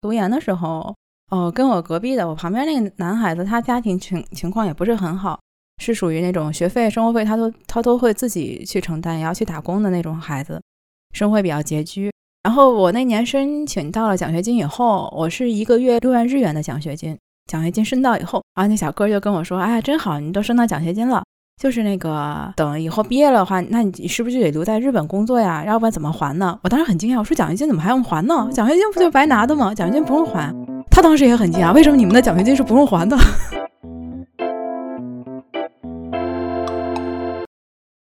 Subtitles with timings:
[0.00, 0.94] 读研的时候，
[1.30, 5.38] 哦，跟我隔壁的我旁边那个男孩子，他家庭情情况也不是很好，
[5.78, 10.60] 是属于那种学费、生活费他都他都会自己去承担，也要去打工的那种孩子，
[11.12, 12.10] 生活比较拮据。
[12.42, 17.16] 然后我那年申请到了奖学金以后，我是一个月六万日元的奖学金。
[17.46, 21.22] 奖学金申到以后，然后那小哥就跟我说：“哎，真好，你都申到奖学金了。
[21.60, 25.62] 就是那个等以后毕业了的话，那你是不是就得留在日本工作呀？
[25.66, 28.48] 要不然怎么还呢？”我当时很惊讶，我说：“奖学金怎么还用还呢？
[28.50, 29.74] 奖学金不就白拿的吗？
[29.74, 30.50] 奖学金不用还。”
[30.90, 33.14] 他当时也很惊讶，为什么你们的奖学金是不用还的？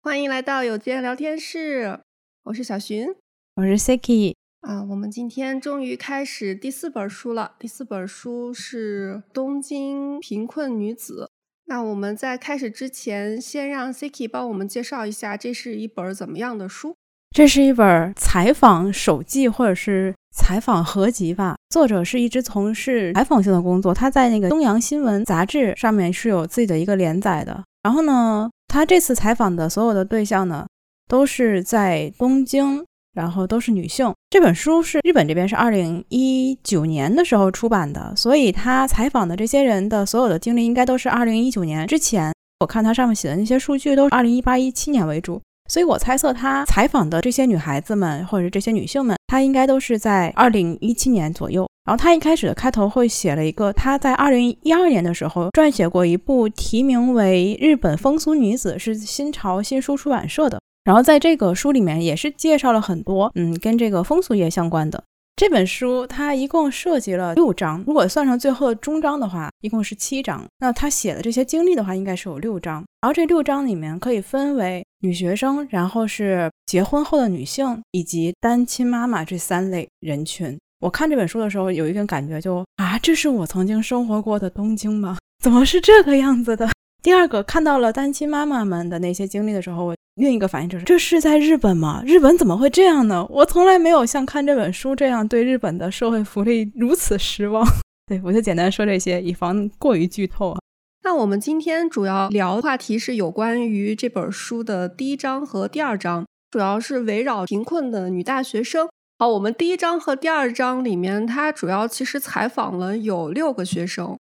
[0.04, 2.02] 欢迎来到有间聊天室，
[2.44, 3.08] 我是小寻。
[3.56, 7.54] 我是 Siki 啊，我们今天终于开始第四本书了。
[7.58, 11.28] 第四本书是《东京贫困女子》。
[11.70, 16.96] 那我们在开始之前，先让 Siki 帮我们介绍一下，这是一本怎么样的书？
[17.36, 21.58] 这是一本采访手记或者是采访合集吧。
[21.70, 27.62] 作者是一直从事采访性的工作，他在那个东洋新闻杂志上面是有自己的一个连载的。
[27.84, 30.66] 然后呢，他这次采访的所有的对象呢，
[31.09, 32.86] 都是在东京。
[33.18, 34.14] 然后都是女性。
[34.30, 42.32] 这本书是日本这边是二零一九年的时候出版的，所以他采访的这些人的所有的经历应该都是二零一九年之前。
[42.59, 51.68] 我看他上面写的那些数据都是二零一八一七年为主，所以我猜测他采访的这些女孩子们或者这些女性们，她应该都是在二零一七年左右。
[51.86, 60.59] 然后他一开始的开头会写了一个，他在二零一二年的时候撰写过一部题名为《日本风俗女子》，是新潮新书出版社的。
[60.88, 65.04] 然后在这个书里面也是介绍了很多，嗯，跟这个风俗业相关的。
[65.36, 70.46] 这本书它一共涉及了六章，如果算上最后的终章的话，一共是七章。
[70.60, 72.76] 那他写的这些经历的话，应该是有六章。
[73.02, 80.58] 然后这六章里面可以分为女学生，然后是结婚后的女性，以及单亲妈妈这三类人群。
[80.80, 85.18] 我看这本书的时候，有一种感觉，就啊，这是我曾经生活过的东京吗？
[85.44, 86.70] 怎么是这个样子的？
[87.04, 92.03] 第二个看到了单亲妈妈们的那些经历的时候，我另一个反应就是：这是在日本吗？
[92.05, 93.25] 日本怎么会这样呢？
[93.29, 97.63] 我从来没有像看这本书这样对日本的社会福利如此失望。
[98.07, 100.59] 对我就简单说这些，以防过于剧透啊。
[101.03, 108.89] 那我们今天主要聊的话题是有关于这本书的第一章和第二章，主要是围绕贫困的女大学生。
[109.19, 114.17] 好，我们第一章和第二章里面，它主要其实采访了有六个学生。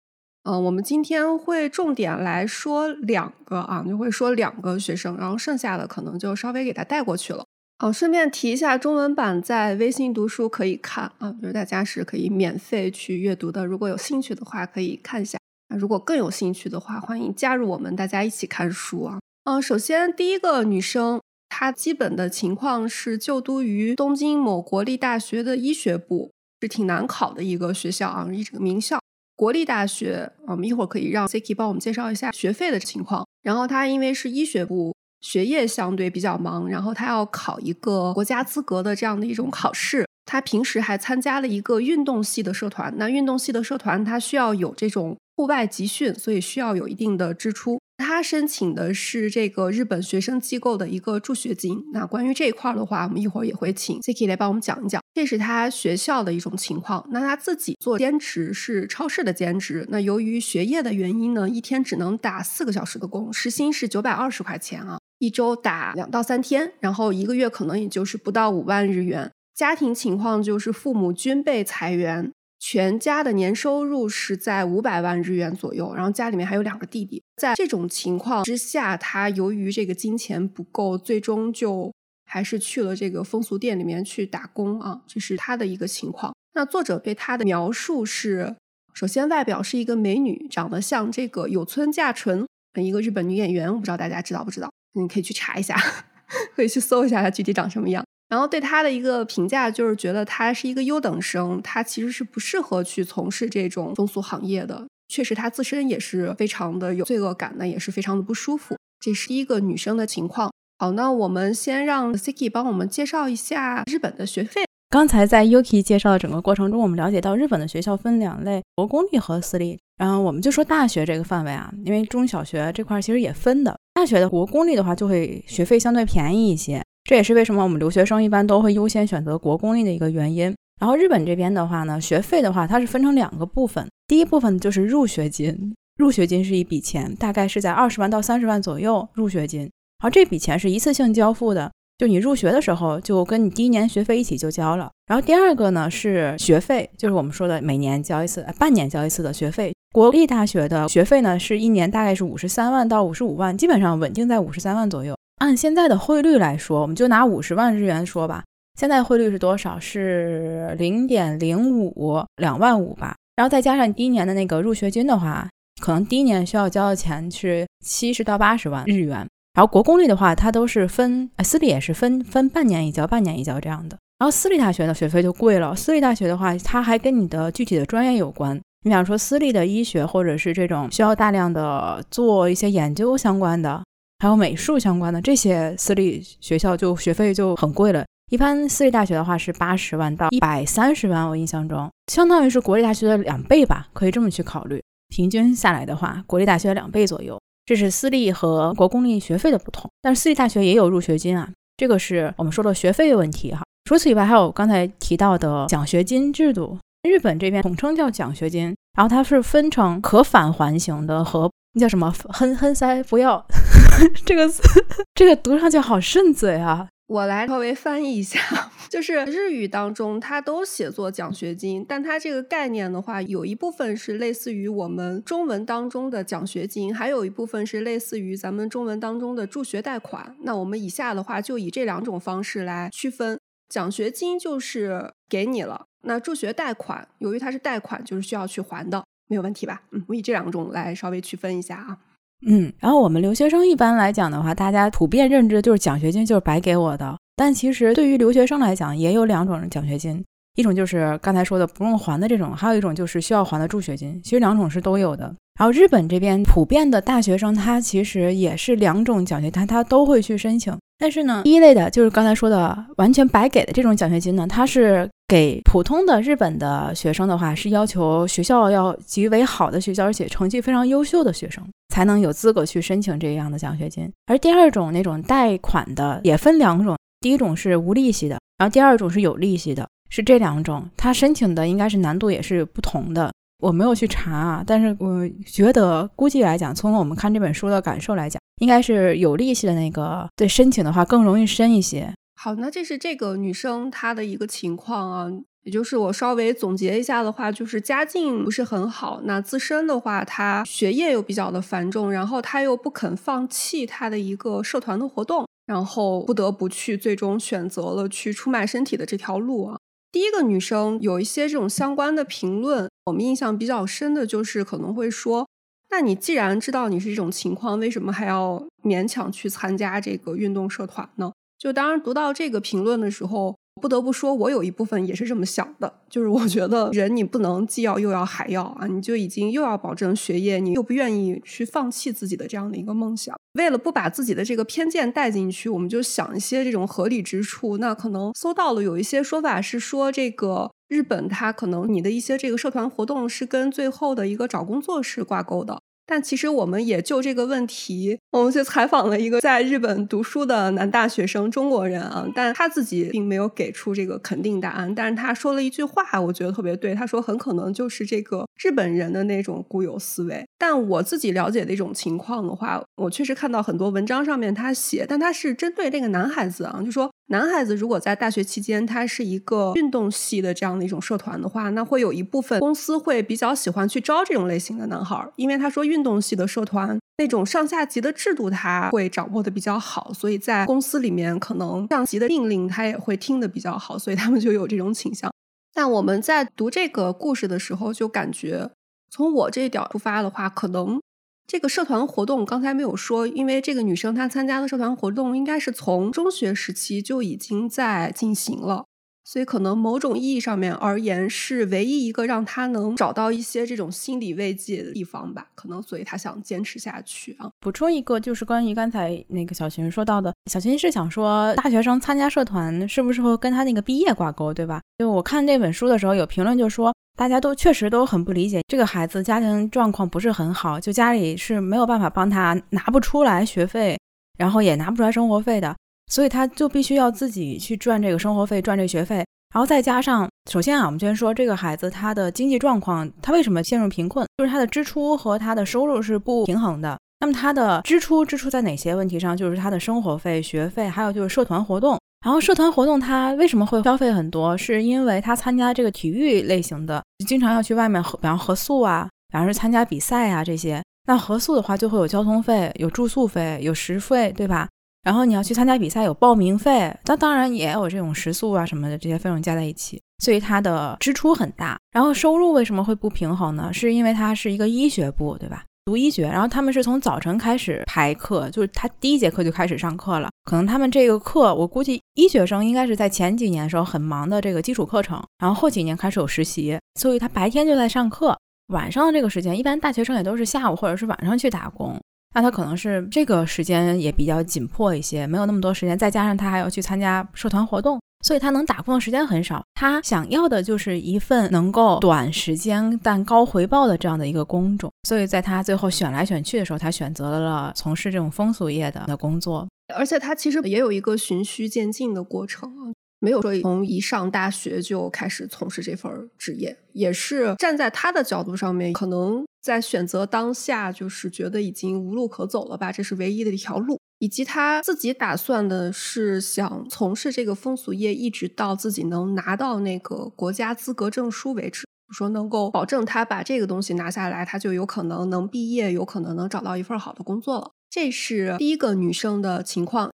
[0.48, 7.44] 嗯，我们今天会重点来说两个啊，就会说两个学生，然后剩下的可能就稍微给他带过去了。
[7.80, 13.66] 哦，顺便提一下，中文版在微信读书可以看啊，就是大家是可以免费去阅读的。
[13.66, 15.36] 如果有兴趣的话，可以看一下。
[15.76, 19.18] 如果更有兴趣的话，欢迎加入我们，大家一起看书啊。
[19.44, 26.30] 嗯，首先第一个女生，她基本的情况是就读于东京某国立大学的医学部，
[26.60, 29.00] 是挺难考的一个学校啊，一个名校。
[29.36, 33.26] 国立大学，我们一会儿可以让 Siki 帮我们介绍一下学费的情况。
[33.42, 40.06] 然后他因为是医学部，学业相对比较忙，然后他要考一个国家资格的这样的一种考试。
[40.24, 42.92] 他平时还参加了一个运动系的社团。
[42.96, 47.78] 那运动系的社团，他需要有这种户外集训，所以需要有一定的支出。
[47.98, 51.82] 他申请的是这个日本学生机构的一个助学金。
[51.92, 55.02] 那关于这一块的话，我们一会儿也会请 Siki 来帮我们讲一讲。
[55.14, 57.06] 这是他学校的一种情况。
[57.10, 59.86] 那他自己做兼职是超市的兼职。
[59.88, 69.32] 那由于学业的原因呢，一天只能打四个小时的工，时薪是九百二十块钱啊，一周打两到三天，然后一个月可能也就是不到五万日元。
[69.54, 72.30] 家庭情况就是父母均被裁员。
[72.58, 77.22] 全家的年收入是在五百万日元左右，然后家里面还有两个弟弟。
[77.36, 81.92] 在这种情况之下，他由于这个金钱不够，最终就
[82.24, 86.34] 还是去了这个风俗店里面去打工啊，这是他的一个情况。
[86.54, 88.56] 那作者对他的描述是：
[88.94, 92.46] 首先外表是一个美女，长得像这个有村架纯，
[92.80, 94.70] 一个日本女演员，我不知道大家知道不知道？
[94.94, 95.76] 你可以去查一下，
[96.56, 98.02] 可以去搜一下她具体长什么样。
[98.28, 104.86] 然后对他的一个评价就是觉得他是一个优等生，他其实是不适合去从事这种风俗行业的。
[105.08, 108.76] 确实，他自身也是非常的有罪恶感，那也是非常的不舒服。
[108.98, 110.50] 这是第一个女生的情况。
[110.78, 114.64] 好，那我们先让 Siki 帮我们介绍一下日本的学费。
[114.90, 119.78] 刚才在 Yuki 介绍的整个过程中，我们了解到日本的学校分两类：国公立和私立。
[119.96, 123.78] 然后我们就说大学这个范围啊，因为中小学这块其实也分的。
[123.94, 126.82] 大学的国公立的话，就会学费相对便宜一些。
[127.06, 130.52] 这也是为什么我们留学生一般都会优先选择国公立的一个原因。
[130.80, 139.70] 然后日本这边的话呢，学费的话它是分成两个部分，第一部分就是入学金，入学金是一笔钱，大概是在二十万到三十万左右入学金。
[140.02, 144.90] 而这笔钱是一次性交付的，就你入学的时候就跟你第一年学费一起就交了。
[145.06, 149.72] 然后第二个呢是学费，就是我们说的每年交一次，半年交一次的学费。
[149.92, 155.16] 国立大学的学费呢是一年大概是五十三万到五十五万，基本上稳定在五十三万左右。
[155.36, 158.42] 按现在的汇率来说，我们就拿五十万日元说吧，
[158.78, 159.78] 现在汇率是多少？
[159.78, 163.14] 是零点零五两万五吧。
[163.36, 165.46] 然后再加上第一年的那个入学金的话，
[165.82, 169.28] 可能第一年需要交的钱是七十到八十万日元。
[169.52, 173.98] 然后国公立的话，它都是分，私立也是分分半年一交，半年一交这样的。
[174.18, 175.76] 然后私立大学的学费就贵了。
[175.76, 178.56] 私立大学的话，它还跟你的具体的专业有关。
[178.84, 183.82] 你比方说私立的医学，或者是这种需要大量的做一些研究相关的，
[184.18, 188.04] 还有美术相关的这些私立学校，就学费就很贵了。
[188.30, 194.82] 一般私立大学的话是八十万到一百三十万，我印象中相当于是国立大学的两倍吧，可以这么去考虑。
[195.08, 199.88] 平均下来的话，国立大学的两倍左右，这是私立和国公立学费的不同。
[200.02, 203.62] 但是私立大学也有入学金啊，这个是我们说的学费问题哈。
[203.84, 206.76] 除此以外，还有刚才提到的奖学金制度。
[207.08, 211.48] 日本这边统称叫奖学金，然后它是分成可返还型的和
[211.78, 213.46] 那叫什么哼哼塞不要
[214.24, 214.62] 这个词，
[215.14, 216.88] 这个读上去好顺嘴啊。
[217.06, 218.40] 我来稍微翻译一下，
[218.88, 230.34] 就是日语当中它都写作奖学金，但它这个概念的话，有一部分是类似于我们中文当中的奖学金，还有一部分是类似于咱们中文当中的助学贷款。
[230.44, 233.38] 那我们以下的话就以这两种方式来区分。
[233.68, 239.82] 奖学金就是给你了，那助学贷款由于它是贷款，就是需要去还的，没有问题吧？
[239.92, 241.98] 嗯，我以这两种来稍微区分一下啊。
[242.46, 250.22] 嗯，然后我们留学生一般来讲的话，大家普遍认知就是奖学金就是白给我的，但其实对于留学生来讲，也有两种奖学金，
[250.56, 255.32] 一种就是刚才说的不用还的这种，还有一种就是需要还的助学金，其实两种是都有的。
[255.58, 260.76] 然后日本这边普遍的大学生，他其实也是两种奖学金，他都会去申请。
[260.98, 271.62] 但是呢，一类的就是刚才说的完全白给的这种奖学金呢，它是给普通的日本的学生的话，是要求学校要极为好的学校，而且成绩非常优秀的学生
[271.94, 274.10] 才能有资格去申请这样的奖学金。
[274.26, 283.32] 而第二种那种贷款的也分两种，第一种是无利息的，然后第二种是有利息的，是这两种，它申请的应该是难度也是不同的。
[283.58, 292.12] 我没有去查啊，但是我觉得估计来讲，从我们看这本书的感受来讲，应该是有利息的那个，对申请的话更容易申一些。
[292.38, 295.26] 好，那这是这个女生她的一个情况啊，
[295.62, 309.78] 也就是我稍微总结一下的话，就是家境不是很好，那自身的话，她学业又比较的繁重，然后她又不肯放弃她的一个社团的活动，然后不得不去最终选择了去出卖身体的这条路啊。
[310.16, 315.46] 第一个女生有一些这种相关的评论，我们印象比较深的就是可能会说，
[315.90, 321.34] 那你既然知道你是这种情况，为什么还要勉强去参加这个运动社团呢？
[321.58, 323.58] 就当然读到这个评论的时候。
[323.80, 333.36] 不得不说，我有一部分也是这么想的，就是我觉得人你不能既要又要还要啊，你就已经又要保证学业，你又不愿意去放弃自己的这样的一个梦想。
[333.52, 337.78] 为了不把自己的这个偏见带进去，我们就想一些这种合理之处。
[337.78, 345.78] 那可能搜到了有一些说法是说，这个日本它可能你的一些这个社团活动是跟最后的一个找工作是挂钩的。
[346.06, 354.94] 但其实我们也就这个问题，我们去采访了一个在日本读书的男大学生，中国人啊，但他自己并没有给出这个肯定答案。
[354.94, 356.94] 但是他说了一句话，我觉得特别对。
[356.94, 360.46] 他说很可能就是这个日本人的那种固有思维。
[360.56, 367.10] 但我自己了解的一种情况的话，我确实看到很多文章上面他写，但他是针对那个男孩子啊，就说。
[367.28, 385.28] 男孩子如果在大学期间，他是一个运动系的这样的一种社团的话，那会有一部分公司会比较喜欢去招这种类型的男孩，因为他说运动系的社团那种上下级的制度他会掌握的比较好，所以在公司里面可能上级的命令他也会听得比较好，所以他们就有这种倾向。
[385.74, 388.70] 但我们在读这个故事的时候，就感觉
[389.10, 391.00] 从我这一点出发的话，可能。
[391.46, 398.86] 这个社团活动刚才没有说，因为这个女生她参加的社团活动应该是从中学时期就已经在进行了。
[399.28, 405.48] 所以，可能某种意义上面而言，是唯一一个让他能找到一些这种心理慰藉的地方吧。
[405.56, 407.50] 可能，所以他想坚持下去啊。
[407.58, 414.80] 补充一个，就是关于刚才那个小群说到的，小群是想说，大学生参加社团是不是会跟他那个毕业挂钩，对吧？
[414.98, 423.98] 就我看这本书的时候，有评论就说，大家都确实都很不理解，这个孩子家庭状况不是很好，就家里是没有办法帮他拿不出来学费，
[424.38, 425.74] 然后也拿不出来生活费的。
[426.10, 429.16] 所以他就必须要自己去赚这个生活费，赚这学费，
[429.54, 434.26] 然后再加上，首先啊，我们先说这个孩子他的经济状况，他为什么陷入贫困？
[434.38, 436.98] 就是他的支出和他的收入是不平衡的。
[437.20, 439.36] 那么他的支出支出在哪些问题上？
[439.36, 441.98] 就是他的生活费、学费，还有就是社团活动。
[442.24, 444.56] 然后社团活动他为什么会消费很多？
[444.58, 450.82] 是因为他参加这个体育类型的，经常要去外面，比方合宿啊，比方说参加比赛啊这些。
[451.08, 454.68] 那合宿的话就会有交通费、有住宿费、有食费，对吧？
[455.06, 461.78] 然后你要去参加比赛有报名费，那当然也有这种食宿啊什么的这些费用加在一起，所以他的支出很大。
[461.92, 463.72] 然后收入为什么会不平衡呢？
[463.72, 465.62] 是因为他是一个医学部，对吧？
[465.84, 470.28] 读医学，然后他们是从早晨开始排课，就是他第一节课就开始上课了。
[470.42, 478.36] 可能他们这个课，我估计医学生应该是在前几年的时候很忙的这个基础课程，然后后几年开始有实习，所以他白天就在上课，
[478.72, 481.96] 晚上的这个时间，一般大学生也都是下午或者是晚上去打工。
[482.36, 489.64] 那他可能是这个时间也比较紧迫一些，没有那么多时间，再加上他还要去参加社团活动，所以他能打工的时间很少。
[489.72, 494.92] 他想要的就是一份能够短时间但高回报的这样的一个工种。
[495.08, 499.66] 所以在他最后选来选去的时候，他选择了从事这种风俗业的工作。
[499.94, 502.92] 而且他其实也有一个循序渐进的过程啊。
[503.26, 513.98] 没有说从一上大学就开始从事这份职业，也是站在他的角度上面，可能在选择当下就是觉得已经无路可走了吧，这是唯一的一条路。
[514.20, 527.72] 以及他自己打算的是想从事这个风俗业，一直到自己能拿到那个国家资格证书为止，说能够保证他把这个东西拿下来，他就有可能能毕业，有可能能找到一份好的工作了。
[527.90, 530.12] 这是第一个女生的情况。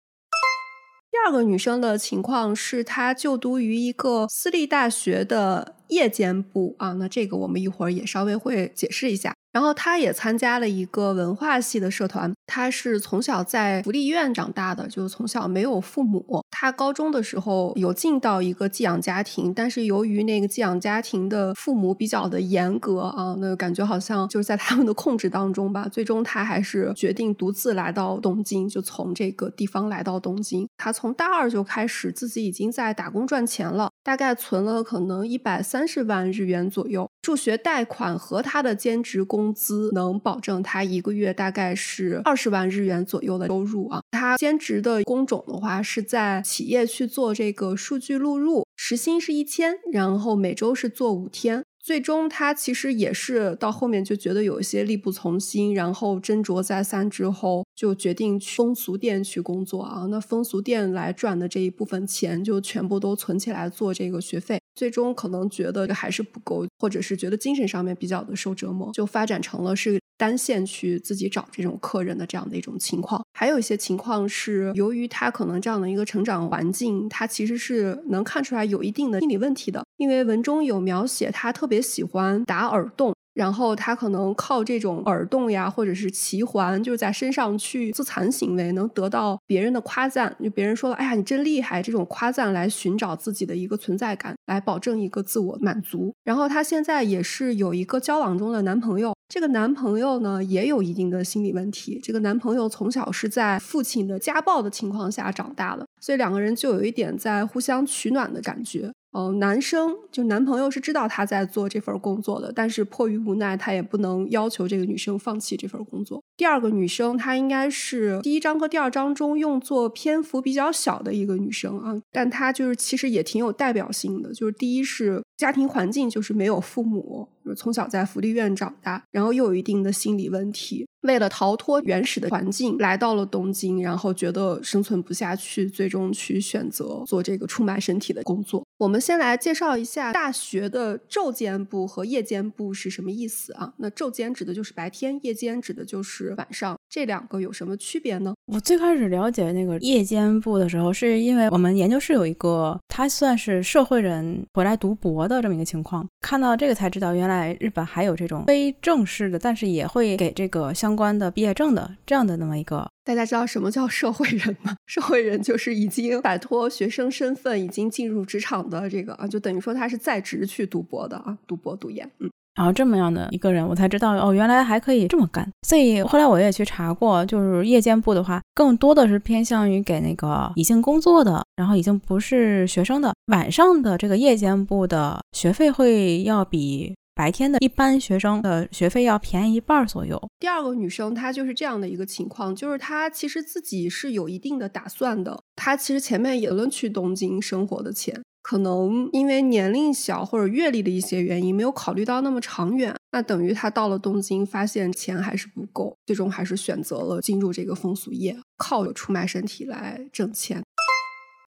[1.24, 9.34] 第二个女生的情况是，她就读于一个私立大学的夜间部啊，那这个我们一会儿也稍微会解释一下。
[9.52, 12.32] 然后他也参加了一个文化系的社团。
[12.48, 16.42] 他是从小在福利院长大的，就从小没有父母。
[16.50, 25.86] 他高中的时候有进到一个寄养家庭，但是由于那个寄养家庭的父母比较的严格啊，那感觉好像就是在他们的控制当中吧。
[25.92, 30.66] 最终他还是决定独自来到东京，就从这个地方来到东京。
[30.78, 37.10] 他从大二就开始自己已经在打工赚钱了，大概存了可能一百三三十万日元左右。
[37.24, 44.00] 助学贷款和他的兼职工资能保证他一个月大概是二十万日元左右的收入啊。
[44.12, 51.64] 他兼职的工种的话是在企业去做这个数据录入，时薪是一千，然后每周是做五天。
[51.84, 60.06] 最终，他其实也是到后面就觉得有一些力不从心，然后斟酌再三之后，就决定去风俗店去工作啊。
[60.10, 64.60] 那风俗店来赚的这一部分钱，就全部都存起来做这个学费。
[64.76, 70.00] 最终可能觉得还是不够，或者是觉得精神上面比较的受折磨，就发展成了是。
[70.18, 79.84] 单线去自己找这种客人的这样的一种情况，还有一些情况是由于他可能这样的一个成长环境，他其实是能看出来有一定的心理问题的。
[80.02, 83.14] 因为文中有描写他特别喜欢打耳洞。
[83.34, 90.36] 然后他可能靠这种耳洞呀，或者是齐环，就是在身上去自残行为，能得到别人的夸赞。
[90.44, 96.14] 就别人说了，哎呀，你真厉害，这种夸赞来寻找自己的一个存在感，来保证一个自我满足。
[96.26, 102.02] 然后他现在也是有一个交往中的男朋友，这个男朋友呢也有一定的心理问题。
[102.04, 108.92] 这个男朋友从小是在父亲的家暴的情况下长大的，所以两个人就有一点在互相取暖的感觉。
[109.12, 116.24] 呃，男生就男朋友是知道他在做这份工作的，但是迫于无奈，他也不能要求这个女生放弃这份工作。
[116.38, 124.34] 第二个女生，她应该是第一章和第二章中用作篇幅比较小的一个女生啊，但她就是其实也挺有代表性的。
[124.34, 130.86] 就是第一是家庭环境就是没有父母，就是从小在福利院长大，然后又有一定的心理问题。
[131.02, 138.64] 为了逃脱原始的环境，来到了东京，然后觉得生存不下去，最终去选择做这个出卖身体的工作。
[138.78, 143.74] 我们先来介绍一下大学的昼间部和夜间部是什么意思啊？
[143.78, 148.36] 那昼间指的就是白天，夜间指的就是晚上，这两个有什么区别呢？
[148.46, 160.92] 我最开始了解那个夜间部的时候，是因为我们研究室有一个他算是社会人回来读博的这么一个情况，看到这个才知道，原来日本还有这种非正式的，但是也会给这个相。
[160.92, 164.76] 关的毕业证的这样的那么一个，大家知道什么叫社会人吗？
[164.86, 175.50] 社会人就是已经摆脱学生身份，已经进入职场的这个啊，就等于说他是在职去读博的啊，读博读研，嗯，然后这么样的一个人，我才知道哦，原来还可以这么干。
[175.68, 186.94] 所以后来我也去查过，就是夜间部的话，更多的是偏向于给那个已经工作的，然后已经不是学生的，晚上的这个夜间部的学费会要比。
[187.14, 190.20] 白天的一般学生的学费要便宜一半左右。
[190.40, 195.38] 第二个女生她就是这样的一个情况，就是她其实自己是有一定的打算的。
[195.56, 202.96] 她其实前面也论去东京生活的钱，可能因为年龄小或者阅历的一些原因，没有考虑到那么长远。
[203.12, 210.64] 那等于他到了东京，发现钱还是不够，最终还是选择了进入这个风俗业，靠着出卖身体来挣钱。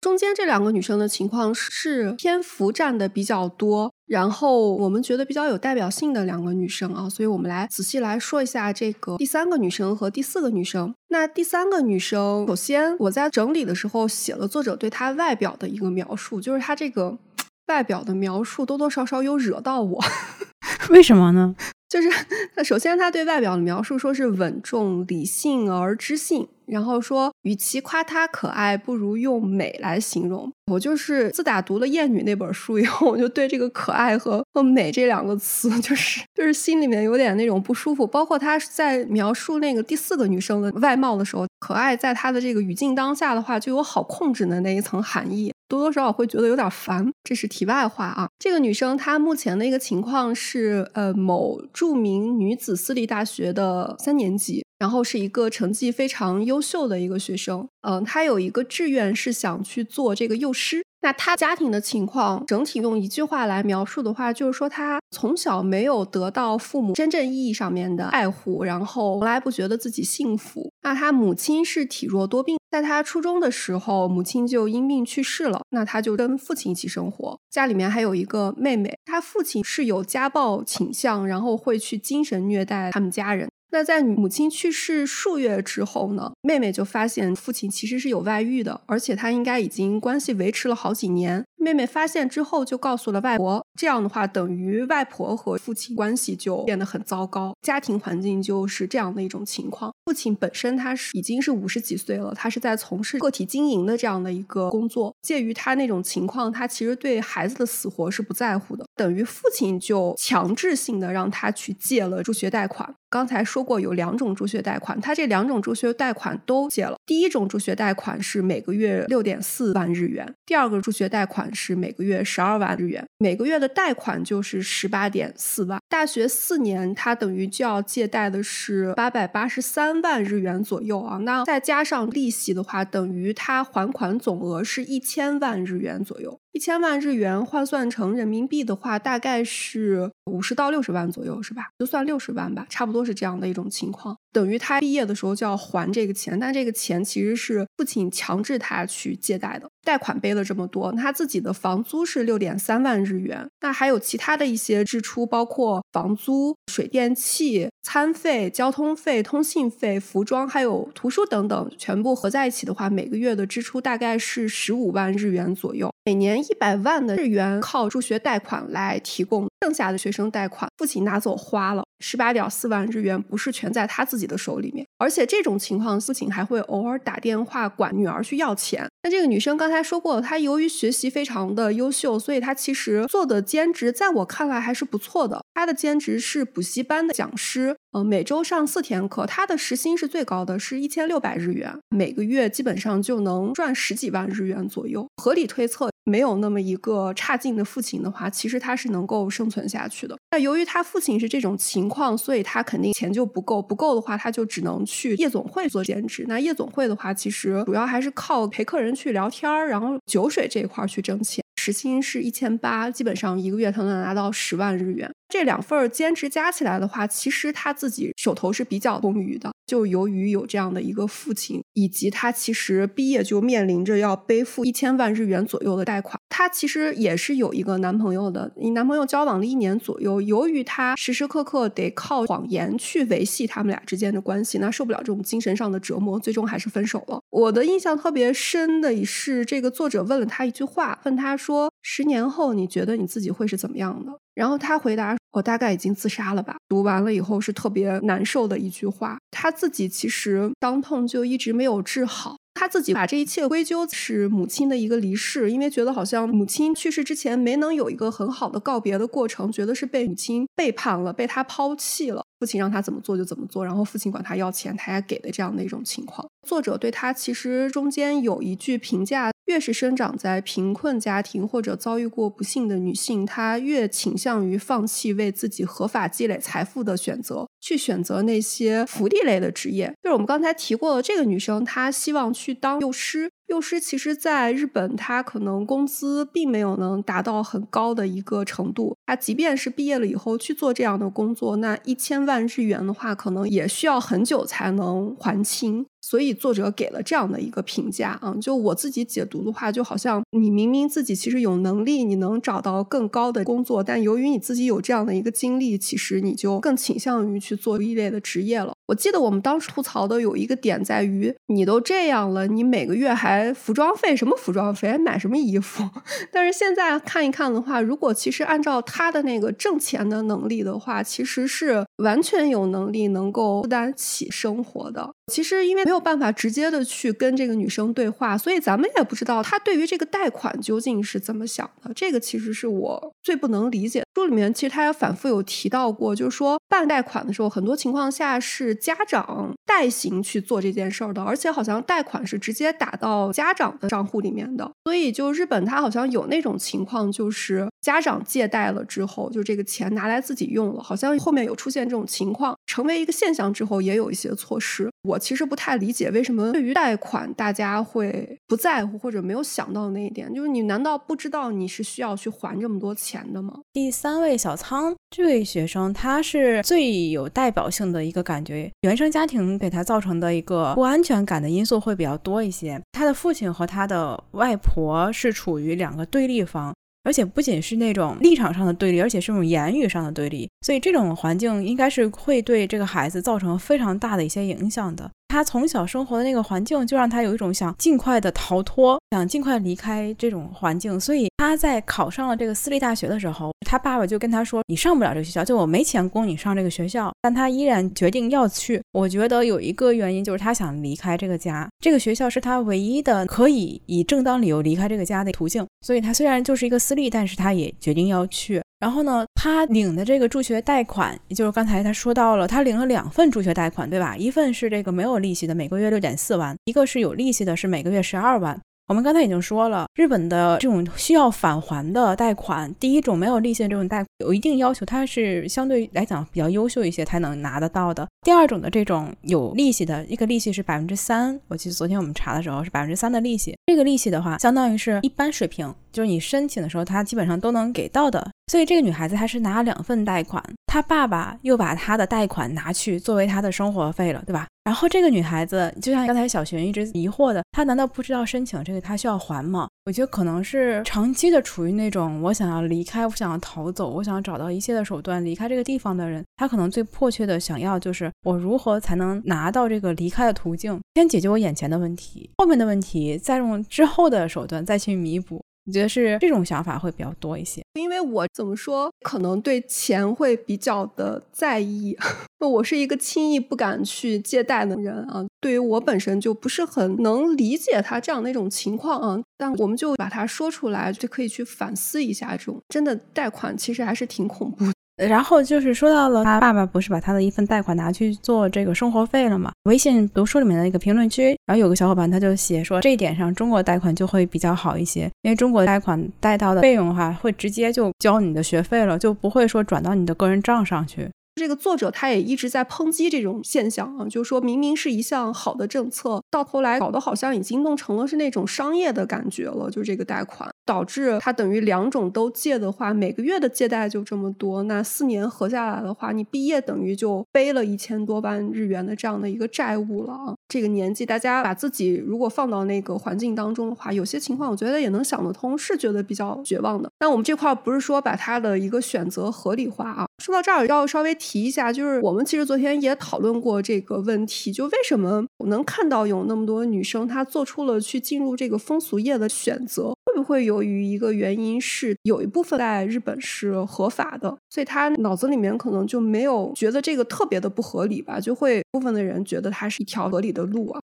[0.00, 10.92] 中间这两个女生的情况是篇幅占的比较多，然后我们觉得比较有代表性的两个女生啊，所以我们来仔细来说一下这个第三个女生和第四个女生。
[11.10, 17.16] 那第三个女生，首先我在整理的时候写了作者对她外表的一个描述，就是她这个
[17.70, 20.04] 外表的描述多多少少有惹到我。
[20.90, 21.54] 为什么呢？
[21.88, 22.10] 就是
[22.64, 26.48] 首先她对外表的描述说是稳重、理性而知性。
[26.70, 30.50] 然后说，与其夸她可爱，不如用美来形容。
[30.70, 38.06] 我就是自打读了《艳女》那本书以后，我就对这个可爱和和美这两个词，就是就是心里面有点那种不舒服。
[38.06, 47.10] 包括他在描述那个第四个女生的外貌的时候，可爱在他的这个语境当下的话，就有好控制的那一层含义，多多少少会觉得有点烦。
[47.24, 48.28] 这是题外话啊。
[48.38, 54.64] 这个女生她目前的一个情况是，呃，某著名女子私立大学的三年级。
[54.80, 60.82] 然后是一个成绩非常优秀的一个学生，嗯，他有一个志愿是想去做这个幼师。
[61.02, 70.72] 那他家庭的情况，整体用一句话来描述的话，就是说他从小没有得到父母真正意义上面的爱护，然后从来不觉得自己幸福。
[70.82, 75.60] 那他母亲是体弱多病，在他初中的时候，母亲就因病去世了。
[75.70, 78.98] 那他就跟父亲一起生活，家里面还有一个妹妹。
[79.04, 83.48] 他父亲是有家暴倾向，然后会去精神虐待他们家人。
[83.72, 91.44] 那在母亲去世数月之后呢，妹妹就发现父亲其实是有外遇的，而且他应该已经关系维持了好几年。
[91.56, 99.92] 妹妹发现之后就告诉了外婆，这样的话等于外婆和父亲关系就变得很糟糕，家庭环境就是这样的一种情况。
[100.06, 105.14] 父亲本身他是已经是五十几岁了，他是在从事个体经营的这样的一个工作。
[105.22, 112.94] 介于他那种情况，他其实对孩子的死活是不在乎的，等于父亲就强制性的让他去借了助学贷款。
[113.10, 116.96] 刚才说过有两种助学贷款，他这两种助学贷款都借了。
[117.04, 125.80] 第一种助学贷款是每个月六点四万日元，第二个助学贷款是每个月十二万日元，每个月的贷款就是十八点四万。
[125.88, 131.18] 大学四年，他等于就要借贷的是八百八十三万日元左右啊。
[131.18, 136.38] 那再加上利息的话，等于他还款总额是一千万日元左右。
[136.52, 141.70] 一千万日元换算成人民币的话，大概是五十到六十万左右，是吧？
[141.78, 144.16] 就算六十万吧，差不多是这样的一种情况。
[144.32, 149.70] 等于他毕业的时候就要还这个钱，但这个钱其实是父亲强制他去借贷的。
[149.84, 165.90] 贷款背了这么多，他自己的房租是六点三万日元，那还有其他的一些支出，包括房租、水电气、餐费、交通费、通信费、服装，还有图书等等，全部合在一起的话，每个月的支出大概是十五万日元左右。
[166.04, 171.84] 每年一百万的日元靠助学贷款来提供，剩下的学生贷款父亲拿走花了。
[172.02, 178.88] 十八点四万日元不是全在他自己的手里面，而且这种情况，父亲还会偶尔打电话管女儿去要钱。
[179.02, 185.42] 那这个女生刚才说过，她由于学习非常的优秀，所以她其实做的兼职，在我看来还是不错的。
[185.54, 195.06] 他的兼职是补习班的讲师，呃，每周上四天课，他的时薪是最高的，是一千六百日元，每个月基本上就能赚十几万日元左右。
[195.16, 195.90] 合理推测。
[196.04, 200.16] 没有那么一个差劲的父亲的话，其实他是能够生存下去的。
[200.32, 203.60] 那由于他父亲是这种情况，所以他肯定钱就不够。
[203.62, 206.24] 不够的话，他就只能去夜总会做兼职。
[206.26, 211.44] 那夜总会的话，其实主要还是靠陪客人去聊天儿，然后酒水这一块儿去挣钱。
[211.60, 215.10] 时薪是一千八，基本上一个月他能拿到十万日元。
[215.28, 219.50] 这两份兼职加起来的话，其实他自己手头是比较充裕的。
[219.66, 226.18] 就由于有这样的一个父亲，以及他其实毕业就面临着要背负一千万日元左右的贷款。
[226.28, 230.20] 他其实也是有一个男朋友的，你男朋友交往了一年左右。
[230.20, 237.20] 由于他时时刻刻得靠谎言去维系他们俩之间的关系，那受不了这种精神上的折磨，最终还是分手了。
[237.30, 245.16] 我的印象特别深的是，这个作者问了他一句话，问他说：“说十年后你觉得你自己会是怎么样的？”然后他回答。
[245.32, 246.56] 我大概已经自杀了吧？
[246.68, 249.16] 读完了以后是特别难受的一句话。
[249.30, 262.24] 他自己其实伤痛就一直没有治好，他自己把这一切归咎是母亲的一个离世，因为觉得好像母亲去世之前没能有一个很好的告别的过程，觉得是被母亲背叛了，被他抛弃了。
[262.40, 266.26] 父亲让他怎么做就怎么做，然后父亲管他要钱，他也给的这样的一种情况。
[266.48, 279.92] 作者对他其实中间有一句评价：越是生长在贫困家庭或者遭遇过不幸的女性，她越倾向于放弃为自己合法积累财富的选择，去选择那些福利类的职业。
[280.02, 283.30] 就是我们刚才提过的这个女生，她希望去当幼师。
[283.50, 288.96] 幼师其实在日本，他可能工资并没有能达到很高的一个程度。
[289.06, 295.84] 他即便是毕业了以后去做这样的工作，那一千万日元的话，可能也需要很久才能还清。
[296.00, 308.72] 所以作者给了这样的一个评价啊，就我自己解读的话，就好像你明明自己其实有能力，你能找到更高的工作，但由于你自己有这样的一个经历，其实你就更倾向于去做一类的职业了。
[308.88, 314.16] 我记得我们当时吐槽的有一个点在于，你都这样了，你每个月还服装费？
[314.16, 314.90] 什么服装费？
[314.90, 315.88] 还买什么衣服？
[316.32, 325.12] 但是现在看一看的话，如果其实按照他的那个挣钱的能力的话，其实是完全有能力能够负担起生活的。
[325.30, 331.90] 其实因为没有办法直接的去跟这个女生对话，所以咱们也不知道她对于这个贷款究竟是怎么想的。
[331.94, 334.02] 这个其实是我最不能理解。
[334.14, 344.70] 书里面其实他也反复有提到过，就是说办贷款的时候，很多情况下是家长代行去做这件事儿的，而且好像贷款是直接打到家长的账户里面的。
[344.84, 354.88] 所以就日本，他好像有那种情况，就是家长借贷了之后，就这个钱拿来自己用了，好像后面有出现这种情况，成为一个现象之后，也有一些措施。
[355.02, 363.58] 我其实不太理解为什么对于贷款大家会不在乎或者没有想到那一点，就是你难道不知道你是需要去还这么多钱的吗？
[363.72, 372.80] 第三位小仓这位学生，他是最有代表性的一个感觉，原生家庭给他造成的一个不安全感的因素会比较多一些。
[372.92, 376.72] 他的父亲和他的外婆是处于两个对立方。
[377.02, 385.10] 而且不仅是那种立场上的对立，而且是那种言语上的对立，所以这种环境应该是会对这个孩子造成非常大的一些影响的。
[385.30, 390.98] 他从小生活的那个环境，就让他有一种想尽快的逃脱，想尽快离开这种环境。
[390.98, 398.82] 所以他在考上了这个私立大学的时候，他爸爸就跟他说：“你上不了这个学校，就我没钱供你上这个学校。”但他依然决定要去。
[398.90, 405.64] 我觉得有一个原因就是他想离开这个家，这个学校是他唯一的可以以正当理由离开这个家的途径。
[405.82, 408.60] 所以他虽然就是一个私立，但是他也决定要去。
[408.80, 414.14] 然后呢，他领的这个助学贷款，也就是刚才他说到了，他领了两份助学贷款，对吧？
[414.14, 418.60] 一份是这个没有利息的，每个月六点四万；一个是有利息的，是每个月十二万。
[418.86, 428.06] 我们刚才已经说了，日本的这种需要返还的贷款，第一种没有利息的这种贷，有一定要求，它是相对来讲比较优秀一些才能拿得到的。
[428.20, 438.28] 第二种的这种有利息的，一个利息是百分之三，我记得昨天我们查的时候是百分之三的利息，这个利息的话，相当于是一般水平，就是你申请的时候，它基本上都能给到的。
[438.50, 444.48] 所以这个女孩子她是拿了两份贷款，她爸爸又把她的贷款拿去作为她的生活费了，对吧？
[444.64, 449.68] 然后这个女孩子就像刚才小寻一直疑惑的，她难道不知道申请这个她需要还吗？
[449.84, 465.40] 我觉得可能是长期的处于那种我想要离开，我想要逃走，我想要找到一切的手段离开这个地方的人，她可能最迫切的想要就是我如何才能拿到这个离开的途径，先解决我眼前的问题，后面的问题再用之后的手段再去弥补。
[465.70, 471.96] 我觉得是这种想法会比较多一些，因为我怎么说，可能对钱会比较的在意。
[472.40, 479.22] 我是一个轻易不敢去借贷的人啊，对于我本身就不是很能理解他这样的一种情况啊。
[479.38, 484.64] 但我们就把它说出来，就可以去反思一下，这种真的贷款其实还是挺恐怖。
[485.08, 489.50] 然后就是说到了他爸爸不是把他的一份贷款拿去做这个生活费了嘛？
[489.64, 501.08] 微信读书里面的一个评论区，然后有个小伙伴他就写说这一点上中国贷款就会比较好一些，因为中国贷款贷到的费用的话会直接就交你的学费了，就不会说转到你的个人账上去。
[501.40, 510.50] 这个作者他也一直在抨击这种现象啊，就是说明明是一项好的政策，到头来搞得好像已经弄成了是那种商业的感觉了，就这个贷款。
[510.66, 520.34] 导致他等于两种都借的话，每个月的借贷就这么多，那四年合下来的话，你毕业等于就背了一千多万日元的这样的一个债务了啊！
[520.46, 526.88] 这个年纪，大家把自己如果放到那个环境当中的话，有些情况我觉得也能想得通，是觉得比较绝望的。
[527.00, 530.06] 那我们这块不是说把他的一个选择合理化啊。
[530.22, 539.92] 说到这儿，要稍微提提一下，就是我们其实昨天也讨论过这个问题，就为什么我能看到有那么多女生她做出了去进入这个风俗业的选择。
[540.06, 548.18] 会不会由于一个原因是有一部分在日本是合法的，所以她脑子里面可能就没有觉得这个特别的不合理吧？
[548.18, 550.80] 就会部分的人觉得它是一条合理的路啊。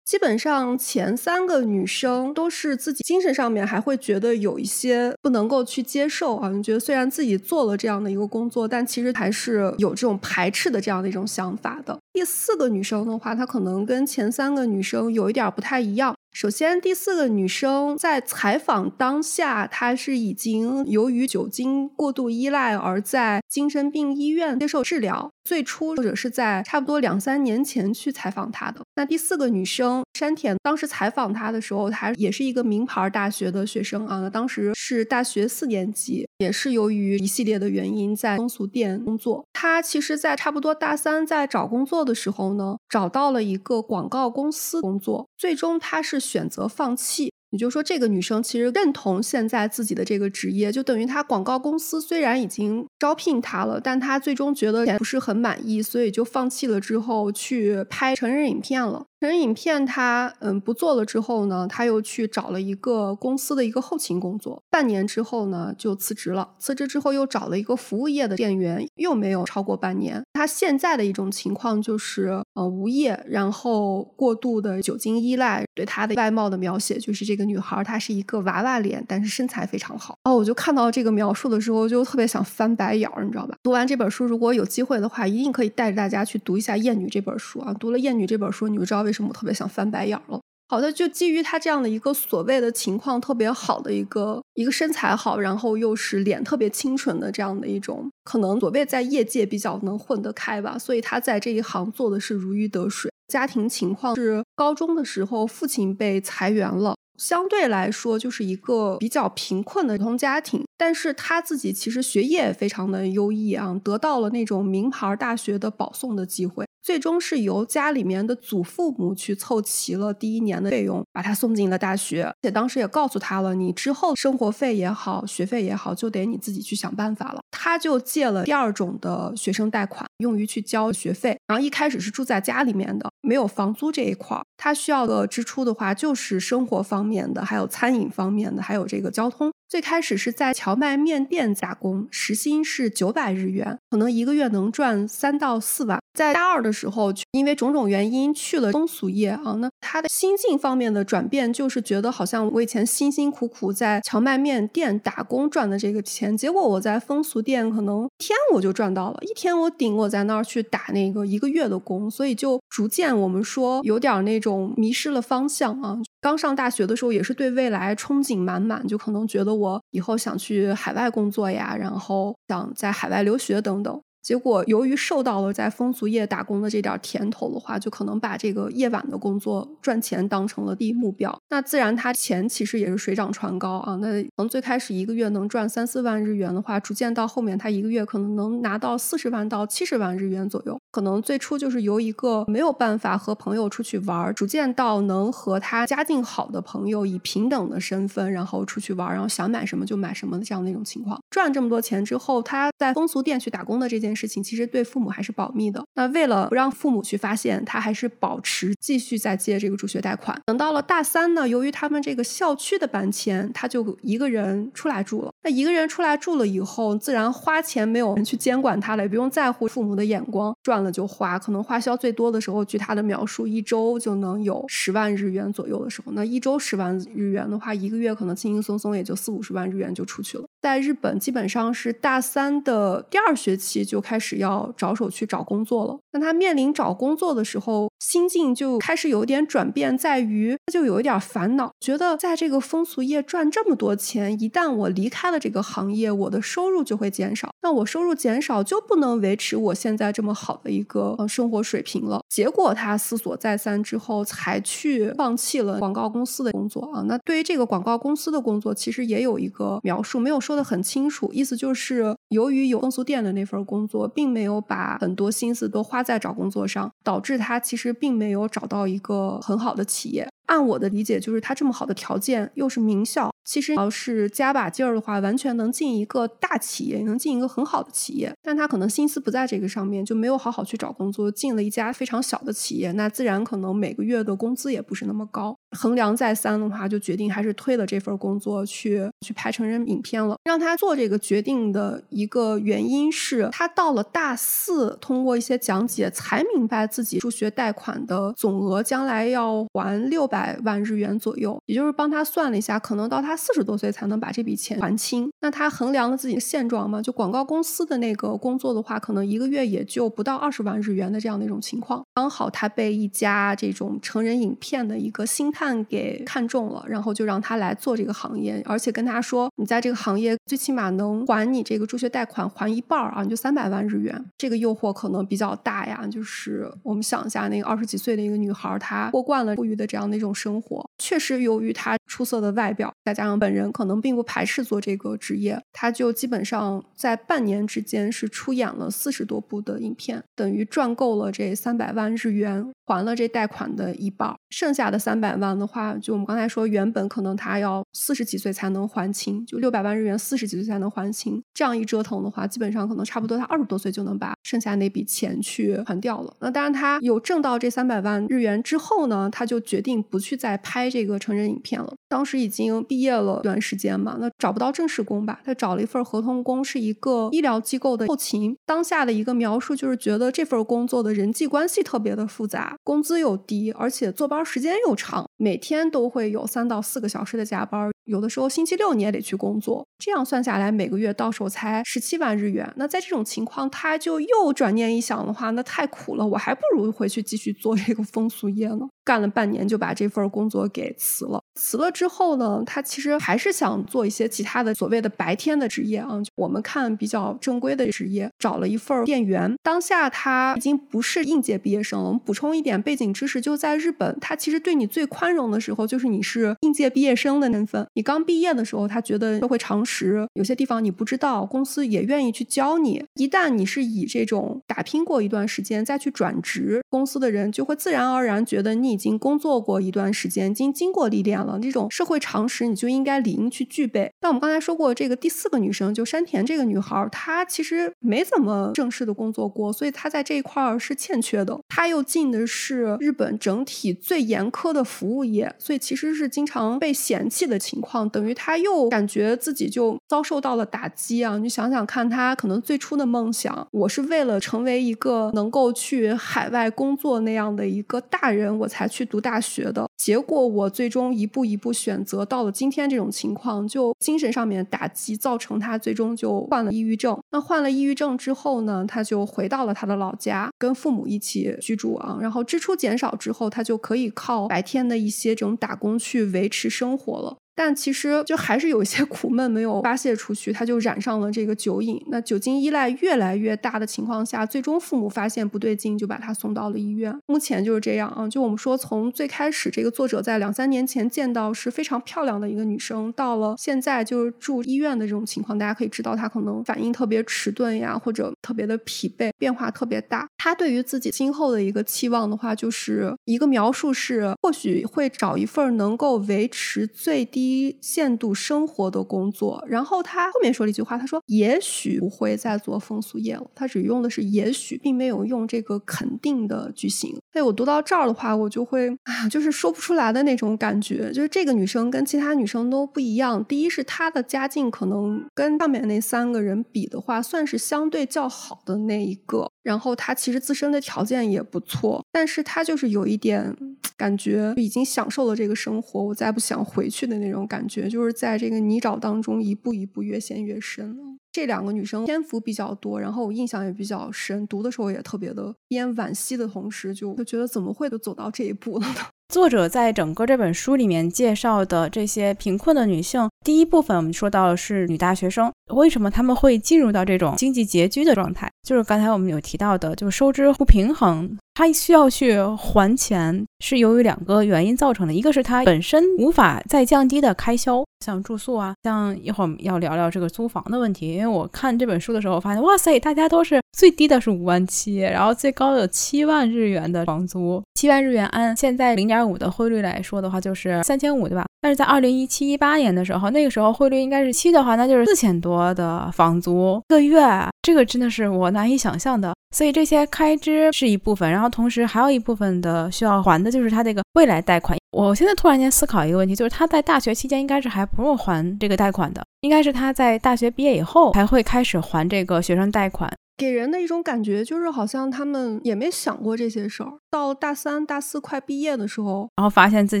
[0.06, 11.98] 基本上前三个女生都是自己精神上面还会觉得有一些不能够去接受啊，你觉得虽然自己做了这样的一个工作，但其实还是有这种排斥的这样的一种想法的。
[12.12, 16.14] 第四个女生的话，她可能跟前三个女生有一点不太一样。
[16.38, 25.30] 首先，第四个女生在采访当下，她是已经由于酒精过度依赖而在精神病医院接受治疗。
[25.44, 28.82] 最初或者是在差不多两三年前去采访她的。
[28.96, 34.28] 那第四个女生山田，当时采访她的时候，她也是一个名牌大学的学生啊。
[34.28, 39.44] 当时是大学四年级，也是由于一系列的原因在风俗店工作。
[39.52, 47.32] 她其实，在差不多大三在找工作的时候呢，找到了一个广告公司工作，最终她是选择放弃。
[47.50, 59.06] 也就是说，这个女生其实认同现在自己的这个职业，就等于她广告公司虽然已经招聘她了，但她最终觉得不是很满意，所以就放弃了，之后去拍成人影片了。
[59.26, 66.50] 成人影片他嗯不做了之后呢，他又去找了一个公司的一个后勤工作，半年之后呢就辞职了。
[66.60, 70.22] 辞职之后又找了一个服务业的店员，又没有超过半年。
[70.34, 75.64] 他现在的一种情况就是呃无业，然后过度的酒精依赖。
[75.74, 80.16] 对她的外貌的描写就是这个女孩她是一个娃娃脸，但是身材非常好。
[80.22, 83.56] 哦，我就看到这个描述的时候就特别想翻白眼儿，你知道吧？
[83.62, 87.74] 读完这本书，如果有机会的话，一定可以带着大家去读一下《艳女》这本书啊。
[87.74, 89.02] 读了《艳女》这本书，你就知道。
[89.06, 90.40] 为什么特别想翻白眼了？
[90.68, 103.10] 好的，就基于他这样的一个所谓的情况特别好的一个一个身材好，然后又是脸特别清纯的这样的一种，可能所谓在业界比较能混得开吧，所以他在这一行做的是如鱼得水。
[103.28, 106.96] 家庭情况是高中的时候父亲被裁员了。
[107.16, 127.40] 相对来说，就是一个比较贫困的普通家庭，但是他自己其实学业非常的优异啊，得到了那种名牌大学的保送的机会，最终是由家里面的祖父母去凑齐了第一年的费用，把他送进了大学，而且当时也告诉他了，你之后生活费也好，学费也好，就得你自己去想办法了。
[127.50, 137.06] 他就借了第二种的学生贷款，用于去交学费，然后一开始是住在家里面的，没有房租这一块儿，他需要的支出的话就是生活方。
[137.06, 139.52] 面的，还有餐饮方面的，还有这个交通。
[139.68, 146.00] 最开始是在荞麦面店打工，时薪是九百日元，可能一个月能赚三到四万。
[146.14, 165.98] 在大二的时候，因为种种原因去了风俗业啊，那他的心境方面的转变就是觉得好像我以前辛辛苦苦在荞麦面店打工赚的这个钱，结果我在风俗店可能天我就赚到了，一天我顶我在那儿去打那个一个月的工，所以就逐渐我们说有点那种迷失了方向啊。
[166.20, 174.00] 刚上大学的时候也是对未来憧憬满满，就可能觉得我以后想去海外工作呀，然后想在海外留学等等。
[174.26, 181.40] 结果，由于受到了在风俗业打工的这点甜头的话，就可能把这个夜晚的工作赚钱当成了第一目标。
[181.48, 183.94] 那自然，他钱其实也是水涨船高啊。
[184.02, 190.76] 那从最开始一个月能赚三四万日元的话，逐渐到后面，他一个月可能能拿到四十万到七十万日元左右。
[190.90, 201.16] 可能最初就是由一个没有办法和朋友出去玩，逐渐到能和他家境好的朋友以平等的身份，然后出去玩，然后想买什么就买什么的这样的一种情况。
[201.30, 204.15] 赚这么多钱之后，他在风俗店去打工的这件。
[204.16, 205.84] 事情其实对父母还是保密的。
[205.94, 210.40] 那为了不让父母去发现，他还是保持继续在借这个助学贷款。
[210.46, 215.30] 等到了大三呢，由于他们这个校区的搬迁，他就一个人出来住了。
[215.44, 221.38] 那一个人出来住了以后，自然花钱没有人去监管他了，也不用在乎父母的眼光，赚了就花。
[221.38, 226.12] 可能花销最多的时候，据他的描述，一周就能有十万日元左右的时候。
[226.12, 230.44] 那一周十万日元的话，一个月可能轻轻松松也就四五十万日元就出去了。
[230.60, 235.98] 在日本，基本上是大三的第二学期就开始要着手去找工作了。
[236.12, 247.50] 那他面临找工作的时候，心境就开始有点转变，在于他就有一点烦恼，觉得在这个风俗业赚这么多钱，一旦我离开了这个行业，我的收入就会减少。
[247.62, 252.20] 那我收入减少，就不能维持我现在这么好的一个生活水平了。
[252.28, 257.02] 结果他思索再三之后，才去放弃了广告公司的工作啊。
[257.02, 260.56] 那对于这个广告公司的工作，其实也有一个描述，没有说。
[260.56, 270.26] 的很清楚，意思就是由于有风俗店的那份工作，并没有把很多心思都花在找工作上，导致他其实其实并没有找到一个很好的企业。
[270.46, 278.32] 按我的理解，就是他这么好的条件，又是名校，其实要是加把劲儿的话，完全能进一个大企业，能进一个很好的企业。
[278.42, 285.56] 但他可能心思不在这个上面，就没有好好去找工作，进了一家非常小的企业，那自然可能每个月的工资也不是那么高。
[285.76, 290.36] 衡量再三的话，就决定还是推了这份工作去去拍成人影片了。
[290.44, 305.28] 让他做这个决定的一个原因是他到了大四，通过一些讲解才明白自己助学贷款的总额将来要还六百万日元左右，也就是帮他算了一下，可能到他四十多岁才能把这笔钱还清。
[305.40, 312.04] 那他衡量了自己的现状嘛，就广告公司的那个工作的话，可能一个月也就不到二十万日元的这样的一种情况。
[312.14, 324.24] 刚好他被一家这种成人影片的一个新探给看中了，然后就让他来做这个行业，而且跟他说，你在这个行业最起码能还你这个助学贷款还一半啊，你就三百万日元。
[324.36, 342.72] 这个诱惑可能比较大呀，就是我们想一下，那个二十几岁的一个女孩，她过惯了富裕的这样的一种生活，确实由于她出色的外表，再加上本人可能并不排斥做这个职业，她就基本上在半年之间是出演了四十多部的影片，等于赚够了这三百万日元。
[342.88, 351.42] 还了这贷款的一半，剩下的三百万的话，就我们刚才说，原本可能他要四十几岁才能还清，就六百万日元四十几岁才能还清。
[351.52, 356.34] 这样一折腾的话，基本上可能差不多他二十多岁就能把剩下那笔钱去还掉了。
[356.40, 361.92] 那当然，他有挣到这三百万日元之后呢，他就决定不去再拍这个成人影片了。
[362.08, 368.56] 当时已经毕业了一段时间嘛，那找不到正式工吧，他找了一份合同工，是一个医疗机构的后勤。
[368.64, 372.76] 当下的一个描述就是觉得这份工作的人际关系特别的复杂。
[372.84, 379.86] 工资又低，而且坐班时间又长，每天都会有三到四个小时的加班，有的时候星期六你也得去工作。
[379.98, 382.72] 这样算下来，每个月到手才十七万日元。
[382.76, 388.88] 那在这种情况，他就又转念一想的话，那太苦了，我还不如回去继续做这个风俗业呢。
[389.06, 391.40] 干了半年就把这份工作给辞了。
[391.54, 396.20] 辞了之后呢，他其实还是想做一些其他的所谓的白天的职业啊。
[396.34, 399.54] 我们看比较正规的职业，找了一份店员。
[399.62, 402.06] 当下他已经不是应届毕业生了。
[402.06, 407.86] 我们补充一点背景知识，就在日本，他其实对你最宽容的时候，就是你是应届毕业生的身份。
[407.94, 413.04] 你刚毕业的时候，他觉得社会常识有些地方你不知道，公司也愿意去教你。
[413.14, 418.95] 一旦你是以这种打拼过一段时间再去转职，公司的人就会自然而然觉得你。
[418.96, 424.10] 已经工作过一段时间，已经经过历练了，这种社会常识你就应该理应去具备。
[424.22, 431.60] 那我们刚才说过，这个第四个女生就山田这个女孩，她其实没怎么正式的工作过，所以她在这一块儿是欠缺的。
[431.68, 441.36] 她又进的是日本整体最严苛的服务业，所以其实是经常被嫌弃的情况，等于她又感觉自己就遭受到了打击啊！
[441.36, 448.85] 你想想看，她可能最初的梦想，我是为了成为一个能够去海外工作那样的一个大人，我才。
[448.86, 457.18] 去读大学的结果，我最终一步一步选择到了今天这种情况，就精神上面打击，造成他最终就患了抑郁症。
[457.30, 462.18] 那患了抑郁症之后呢，他就回到了他的老家，跟父母一起居住啊。
[462.20, 467.36] 然后支出减少之后，他就可以靠白天的一些这种打工去维持生活了。
[467.56, 472.00] 但其实就还是有一些苦闷没有发泄出去，他就染上了这个酒瘾。
[472.08, 477.18] 那酒精依赖越来越大的情况下，最终父母发现不对劲，就把他送到了医院。
[477.26, 478.28] 目前就是这样啊。
[478.28, 490.28] 就我们说，从最开始这个作者在两三年前见到是非常漂亮的一个女生，到了现在就是住医院的这种情况，大家可以知道她可能反应特别迟钝呀，或者特别的疲惫，变化特别大。
[490.36, 497.45] 她对于自己今后的一个期望的话，就是一个描述是，或许会找一份能够维持最低。
[497.46, 507.16] 低限度生活的工作，然后他后面说了一句话，他说：“也许不会再做风俗业了。”他只用的是“也许”，并没有用这个肯定的句型。
[507.34, 511.12] 哎，我读到这儿的话，我就会啊，就是说不出来的那种感觉。
[511.12, 513.44] 就是这个女生跟其他女生都不一样。
[513.44, 519.48] 第一是她的家境可能跟上面那三个人比的话，算是相对较好的那一个。
[519.62, 523.56] 然后她其实自身的条件也不错，但是她就是有一点。
[523.98, 531.04] 感觉已经享受了这个生活，我再不想回去的那种种感觉，就是在这个泥沼当中一步一步越陷越深了。
[531.30, 538.94] 这两个女生篇幅比较多，然后我印象也比较深，读的时候也特别的边惋惜的同时，就就觉得怎么会都走到这一步了呢？
[539.28, 548.50] 作者在整个这本书里面介绍的这些贫困的女性，第一部分我们说到的是女大学生，为什么他们会进入到这种经济拮据的状态？
[548.62, 569.16] 就是刚才我们有提到的，就收支不平衡，她需要去还钱，是由于两个原因造成的，一个是他本身无法再降低的开销，像住宿啊，像一会儿要聊聊这个租房的问题，因为我看这本书的时候发现，哇塞，大家都是最低的是五万七，然后最高的七万日元的房租，七万日元按现在零点。
[569.26, 571.46] 五的汇率来说的话，就是三千五，对吧？
[571.62, 577.26] 但是在二零一七一八年的时候，那个时候汇率应该是七的话，那就是四千多的房租一个月，
[577.62, 579.34] 这个真的是我难以想象的。
[579.54, 584.78] 所以这些开支是一部分，然后同时还有一部分的需要还的就是他这个未来贷款。
[584.92, 593.12] 我现在突然间思考一个问题，就是他在大学期间应该是还不用还这个贷款的，应该是他在大学毕业以后才会开始还这个学生贷款。
[593.36, 600.00] 给人的一种感觉就是好像他们也没想过这些事儿，到大三、大四快毕业的时候，然后发现自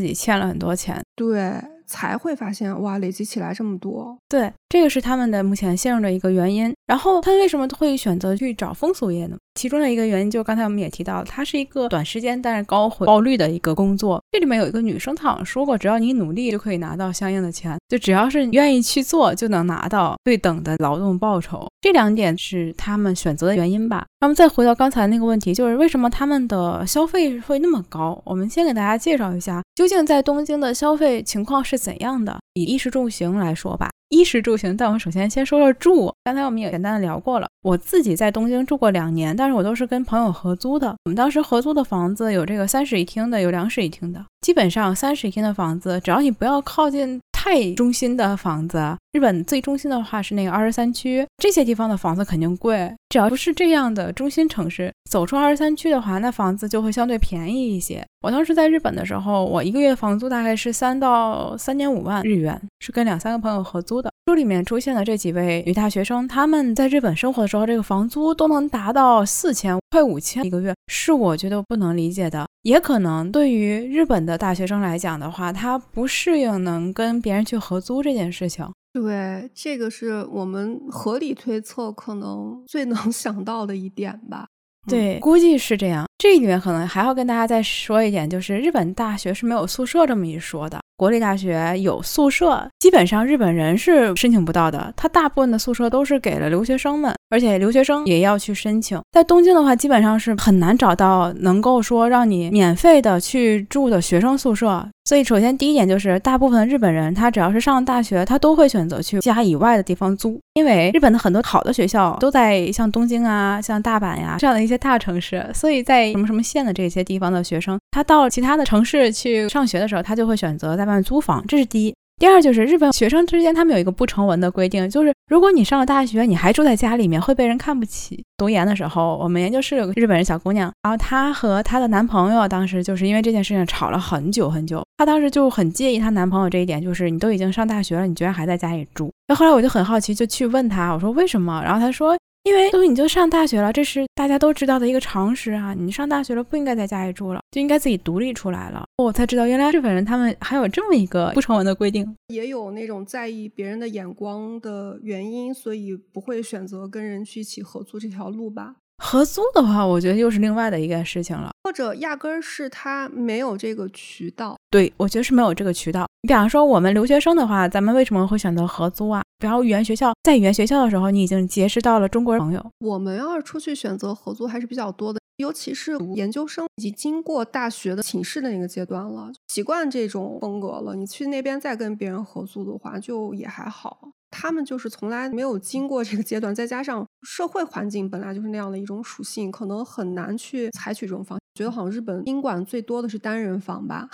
[0.00, 1.02] 己欠了很多钱。
[1.14, 1.52] 对。
[1.88, 4.18] 才会发现哇，累积起来这么多。
[4.28, 6.74] 对，这个是他们的目前陷入的一个原因。
[6.84, 9.36] 然后他为什么会选择去找风俗业呢？
[9.56, 14.22] 其中的一个原因就刚才我们也提到，它是一个短时间但是高回报率的一个工作。
[14.30, 21.66] 这里面有一个女生，她好像说过，只要你努力就可以拿到相应的钱，就只要是愿意去做，就能拿到对等的劳动报酬。
[21.80, 24.04] 这两点是他们选择的原因吧。
[24.20, 28.20] 那么再回到刚才那个问题，就是为什么他们的消费会那么高？
[28.24, 32.38] 我们先给大家介绍一下，究竟在东京的消费情况是怎样的？
[32.54, 33.90] 以衣食住行来说吧。
[34.08, 36.12] 衣食住行，但我们首先先说说住。
[36.24, 40.94] 刚才我们也简单的聊过了，我自己在东京住过两年，但是我都是跟朋友合租的。
[41.04, 44.24] 我们当时合租的房子有这个三室一厅的，有两室一厅的。
[44.40, 52.95] 基本上三室一厅的房子，只要你不要靠近太中心的房子，日本最中心的话是那个二十三区，这些地方的房子肯定贵。
[53.08, 58.04] 只要不是这样的中心城市，走出二三区的话，那房子就会相对便宜一些。
[58.22, 64.10] 我当时在日本的时候，我一个月房租大概是三到三点五万日元，是跟两三个朋友合租的。
[64.26, 72.44] 书里面出现的这几位女大学生，她们在日本生活的时候，这个房租都能达到四千快五千一个月，是我觉得不能理解的。
[72.62, 78.66] 也可能对于日本的大学生来讲的话，他不适应能跟别人去合租这件事情。
[79.02, 84.46] 对，这个是我们合理推测可能最能 想到的一点吧。
[84.88, 86.06] 对，估计是这样。
[86.16, 90.80] 这里面可能还要跟大家再说一点，就是日本大学是没有宿舍这么一说的。
[90.96, 94.92] 国立大学有宿舍，基本上日本人是申请不到的。
[94.96, 98.98] 他大部分的宿舍都是给了留学生们，而且留学生也要去申请。
[99.12, 104.88] 在东京的话，基本上是很难找到能够说让你免费的去住的学生宿舍。
[105.04, 121.94] 所以，首先第一点就是，大部分的日本人他只要是上了大学，他都会选择去家以外的地方租，因为日本的很多好的学校都在像东京啊、像大阪呀这样的一些大城市，所以在什么什么县的这些地方的学生，他到了其他的城市去上学的时候，他就会选择在外面租房，这是第一。
[122.18, 128.22] 第二就是日本学生之间，他们有一个不成文的规定，就是如果你上了大学，你还住在家里面，会被人看不起。
[128.36, 134.84] 读研的时候，我们研究室有个日本人小姑娘，然后她和她的男朋友当时就是因为这件事情吵了很久很久。
[134.98, 139.10] 她当时就很介意她男朋友这一点，就是你都已经上大学了，你居然还在家里住。
[139.28, 141.62] 那后来我就很好奇，就去问她，我说为什么？
[141.64, 142.14] 然后她说。
[142.46, 145.74] 因为都你就上大学了，这是大家都知道的一个常识啊！
[145.74, 148.86] 你上大学了不应该在家里住了，就应该自己独立出来了。
[148.98, 158.76] 我才知道，原来日本人他们还有这么一个不成文的规定，也有那种在意别人的眼光的原因，所以不会选择跟人去一起合租这条路吧。
[158.98, 164.56] 合租的话，我觉得又是另外的一个事情了，或者压根儿是他没有这个渠道。
[164.70, 166.06] 对，我觉得是没有这个渠道。
[166.22, 169.22] 你比方说，我们留学生的话，咱们为什么会选择合租啊？
[169.38, 172.66] 比方语言学校，在语言学校的时候，你已经结识到了中国人朋友。
[172.80, 180.94] 我们要是出去选择合租，还是比较多的，尤其是研究生以及经过大学的寝室的那个阶段了，习惯这种风格了。
[180.96, 184.08] 你去那边再跟别人合租的话，就也还好。
[184.30, 191.38] 他们就是从来没有经过这个阶段，再加上社会环境本来就是那样的一种属性，可能很难去采取这种方。
[191.54, 194.08] 觉得好像日本宾馆最多的是单人房吧。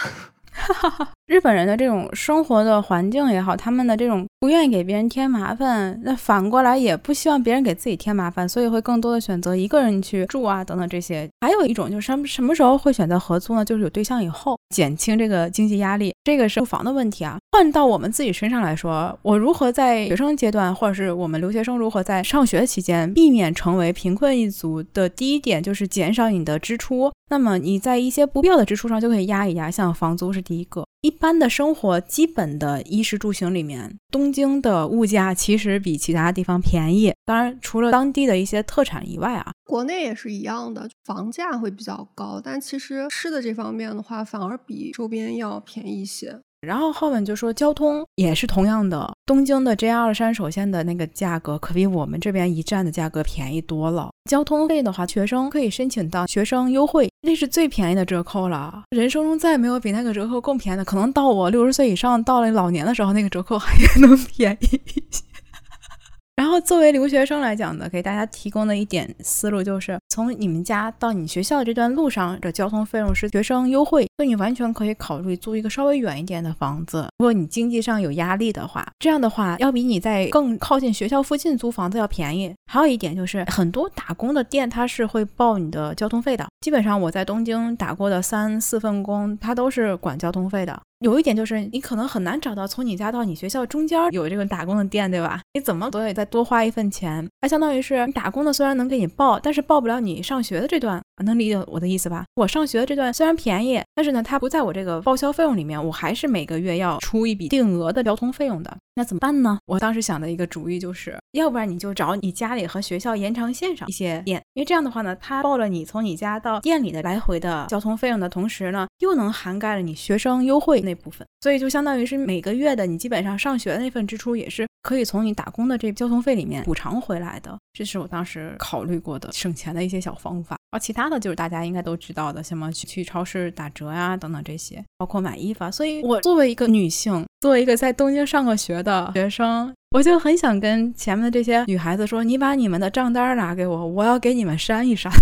[1.26, 11.26] 日本人的这种生活的环境也好，他们的这种不愿意给别人添麻烦，那反过来也不希望别人给自己添麻烦，所以会更多的选择一个人去住啊，等等这些。
[11.40, 13.64] 还有一种就是什么什么时候会选择合租呢？
[13.64, 17.38] 就是有对象以后，减轻这个经济压力，这个是住房的问题啊。
[17.52, 27.10] 换到我们自己身上来说，我如何在学生阶段，或者是我们留学生如何在上学期间避免成为贫困一族的第一点就是减少你的支出。
[27.30, 30.84] 那么你在一些不必要的支出上就可以压一压，像房租是第一个。
[31.02, 37.12] 一般的生活基本的衣食住行里面，东京的物价其实比其他地方便宜。
[37.24, 46.40] 当然，除了当地的一些特产以外啊，国内也是一样的，房价会比较高，但其实吃的这方面的话，反而比周边要便宜一些。
[46.64, 54.10] 然后后面就说交通也是同样的，东京的 JR 山手线的那个价格可比我们这边一站的价格便宜多了。
[54.30, 58.84] 交通费的话，学生可以申请到学生优惠，那是最便宜的折扣了。
[58.90, 65.24] 人生中再没有比那个折扣更便宜的，可能到我六十岁以上，到了老年的时候，那个折扣还能便宜一些。
[66.36, 77.08] 然后作为留学生来讲呢，给大家提供的一点思路就是，从你们家到你学校这段路上的交通费用是学生优惠，所以你完全可以考虑租一个稍微远一点的房子。
[77.16, 82.54] 如果你经济上有压力的话，这样的话要比你在更靠近学校附近租房子要便宜。
[82.70, 86.46] 还有一点就是，很多打工的店它是会报你的交通费的。
[86.60, 90.78] 基本上我在东京打过的三四份工，它都是管交通费的。
[91.00, 95.40] 有一点就是，你可能很难找到从你家到你学校中间有这个打工的店，对吧？
[95.54, 102.24] 你怎么都得再多花一份钱，那相当于是你打工的虽然能给你报，但是报不了你上学的这段，能理解我的意思吧？
[102.34, 108.76] 我上学的这段虽然便宜，但是呢，它不在我这个报销费用里面，我还是每个月要出一笔定额的交通费用的。
[108.94, 109.58] 那怎么办呢？
[109.64, 127.56] 我当时想的一个主意就是，要不然你就找你家里和学校延长线上一些店，因为这样的话呢，它报了你从你家到店里的来回的交通费用的同时呢，又能涵盖了你学生优惠那部分，所以就相当于是每个月的你基本上上学的那份支出也是可以从你打工的这交通费里面补偿回来的。
[127.72, 130.56] 这是我当时考虑过的省钱的一一些小方法。
[130.72, 135.62] 而其他的就是大家应该都知道的，什么去去超市打折呀等等这些，包括买衣服。
[135.62, 138.82] 啊所以我作为一个女性，作为一个在东京上过学。
[138.82, 145.12] 的学生，我就很想跟前面的这些女孩子说：“你把你们的账单拿给我，我要给你们删一删。